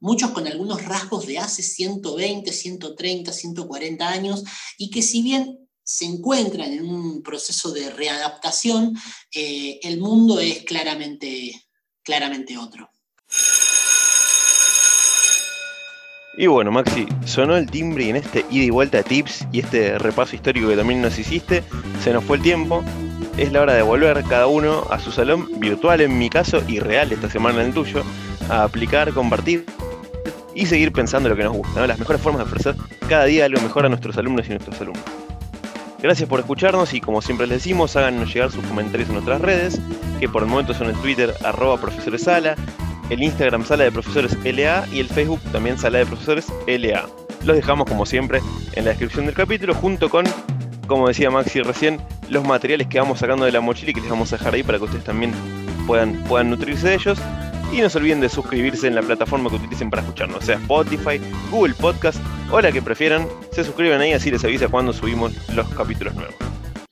muchos 0.00 0.30
con 0.30 0.46
algunos 0.46 0.84
rasgos 0.84 1.26
de 1.26 1.38
hace 1.38 1.62
120, 1.62 2.52
130, 2.52 3.32
140 3.32 4.08
años, 4.08 4.44
y 4.76 4.90
que 4.90 5.02
si 5.02 5.22
bien 5.22 5.58
se 5.82 6.04
encuentran 6.04 6.72
en 6.72 6.84
un 6.84 7.22
proceso 7.22 7.70
de 7.72 7.90
readaptación, 7.90 8.96
eh, 9.32 9.78
el 9.82 10.00
mundo 10.00 10.40
es 10.40 10.64
claramente, 10.64 11.64
claramente 12.02 12.58
otro. 12.58 12.90
Y 16.38 16.48
bueno, 16.48 16.70
Maxi, 16.70 17.06
sonó 17.24 17.56
el 17.56 17.70
timbre 17.70 18.04
y 18.04 18.10
en 18.10 18.16
este 18.16 18.44
ida 18.50 18.64
y 18.64 18.70
vuelta 18.70 19.02
tips 19.02 19.46
y 19.52 19.60
este 19.60 19.96
repaso 19.98 20.36
histórico 20.36 20.68
que 20.68 20.76
también 20.76 21.00
nos 21.00 21.18
hiciste, 21.18 21.64
se 22.02 22.12
nos 22.12 22.24
fue 22.24 22.36
el 22.36 22.42
tiempo. 22.42 22.84
Es 23.38 23.52
la 23.52 23.62
hora 23.62 23.74
de 23.74 23.82
volver 23.82 24.22
cada 24.24 24.46
uno 24.46 24.84
a 24.90 24.98
su 24.98 25.12
salón 25.12 25.48
virtual 25.60 26.00
en 26.00 26.18
mi 26.18 26.28
caso 26.28 26.62
y 26.66 26.78
real 26.78 27.12
esta 27.12 27.30
semana 27.30 27.60
en 27.60 27.68
el 27.68 27.74
tuyo, 27.74 28.02
a 28.50 28.64
aplicar, 28.64 29.12
compartir 29.14 29.64
y 30.56 30.64
seguir 30.66 30.90
pensando 30.90 31.28
lo 31.28 31.36
que 31.36 31.44
nos 31.44 31.52
gusta, 31.52 31.86
las 31.86 31.98
mejores 31.98 32.20
formas 32.20 32.44
de 32.44 32.44
ofrecer 32.50 32.74
cada 33.08 33.26
día 33.26 33.44
algo 33.44 33.60
mejor 33.60 33.84
a 33.84 33.88
nuestros 33.90 34.16
alumnos 34.16 34.46
y 34.46 34.50
nuestros 34.50 34.80
alumnos. 34.80 35.04
Gracias 36.02 36.28
por 36.28 36.40
escucharnos 36.40 36.94
y 36.94 37.00
como 37.00 37.20
siempre 37.20 37.46
les 37.46 37.58
decimos, 37.58 37.94
háganos 37.94 38.32
llegar 38.32 38.50
sus 38.50 38.64
comentarios 38.64 39.08
en 39.08 39.16
nuestras 39.16 39.40
redes, 39.40 39.80
que 40.18 40.28
por 40.28 40.42
el 40.42 40.48
momento 40.48 40.72
son 40.72 40.88
el 40.88 40.96
Twitter 40.96 41.34
arroba 41.44 41.78
profesores 41.78 42.26
el 43.10 43.22
Instagram 43.22 43.64
sala 43.64 43.84
de 43.84 43.92
profesores 43.92 44.36
LA 44.44 44.86
y 44.92 45.00
el 45.00 45.08
Facebook 45.08 45.40
también 45.52 45.78
sala 45.78 45.98
de 45.98 46.06
profesores 46.06 46.46
LA. 46.66 47.06
Los 47.44 47.56
dejamos 47.56 47.86
como 47.86 48.06
siempre 48.06 48.40
en 48.72 48.84
la 48.84 48.90
descripción 48.90 49.26
del 49.26 49.34
capítulo 49.34 49.74
junto 49.74 50.08
con, 50.08 50.24
como 50.86 51.06
decía 51.06 51.30
Maxi 51.30 51.60
recién, 51.60 52.00
los 52.30 52.44
materiales 52.44 52.88
que 52.88 52.98
vamos 52.98 53.20
sacando 53.20 53.44
de 53.44 53.52
la 53.52 53.60
mochila 53.60 53.90
y 53.90 53.94
que 53.94 54.00
les 54.00 54.10
vamos 54.10 54.32
a 54.32 54.38
dejar 54.38 54.54
ahí 54.54 54.62
para 54.62 54.78
que 54.78 54.84
ustedes 54.84 55.04
también 55.04 55.32
puedan, 55.86 56.24
puedan 56.24 56.50
nutrirse 56.50 56.88
de 56.88 56.94
ellos. 56.94 57.18
Y 57.72 57.80
no 57.80 57.90
se 57.90 57.98
olviden 57.98 58.20
de 58.20 58.28
suscribirse 58.28 58.86
en 58.86 58.94
la 58.94 59.02
plataforma 59.02 59.50
que 59.50 59.56
utilicen 59.56 59.90
para 59.90 60.02
escucharnos, 60.02 60.44
sea 60.44 60.56
Spotify, 60.56 61.20
Google 61.50 61.74
Podcast 61.74 62.18
o 62.50 62.60
la 62.60 62.72
que 62.72 62.80
prefieran. 62.80 63.26
Se 63.52 63.64
suscriben 63.64 64.00
ahí 64.00 64.12
así 64.12 64.30
les 64.30 64.44
avisa 64.44 64.68
cuando 64.68 64.92
subimos 64.92 65.32
los 65.54 65.68
capítulos 65.68 66.14
nuevos. 66.14 66.34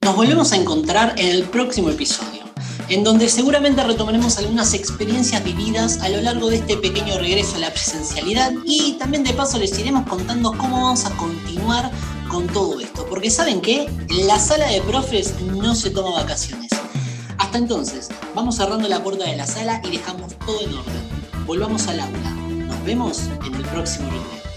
Nos 0.05 0.17
volvemos 0.17 0.53
a 0.53 0.57
encontrar 0.57 1.15
en 1.17 1.29
el 1.29 1.45
próximo 1.45 1.89
episodio, 1.89 2.43
en 2.91 3.05
donde 3.05 3.29
seguramente 3.31 3.83
retomaremos 3.83 4.37
algunas 4.37 4.75
experiencias 4.75 5.43
vividas 5.43 6.01
a 6.03 6.11
lo 6.11 6.21
largo 6.21 6.51
de 6.51 6.57
este 6.57 6.77
pequeño 6.77 7.17
regreso 7.19 7.57
a 7.57 7.61
la 7.61 7.71
presencialidad 7.71 8.53
y 8.67 8.99
también 8.99 9.25
de 9.25 9.33
paso 9.33 9.59
les 9.59 9.79
iremos 9.79 10.07
contando 10.07 10.53
cómo 10.53 10.83
vamos 10.83 11.07
a 11.07 11.17
continuar 11.17 11.91
con 12.29 12.47
todo 12.49 12.81
esto. 12.81 13.07
Porque 13.09 13.31
saben 13.31 13.63
que 13.63 13.89
la 14.11 14.39
sala 14.39 14.67
de 14.69 14.83
profes 14.83 15.41
no 15.41 15.75
se 15.75 15.89
toma 15.89 16.11
vacaciones. 16.21 16.71
Entonces, 17.55 18.09
vamos 18.35 18.57
cerrando 18.57 18.88
la 18.88 19.03
puerta 19.03 19.25
de 19.25 19.37
la 19.37 19.47
sala 19.47 19.81
y 19.85 19.90
dejamos 19.93 20.35
todo 20.45 20.61
en 20.61 20.75
orden. 20.75 21.47
Volvamos 21.47 21.87
al 21.87 22.01
aula. 22.01 22.31
Nos 22.31 22.85
vemos 22.85 23.23
en 23.47 23.55
el 23.55 23.62
próximo 23.62 24.11
video. 24.11 24.54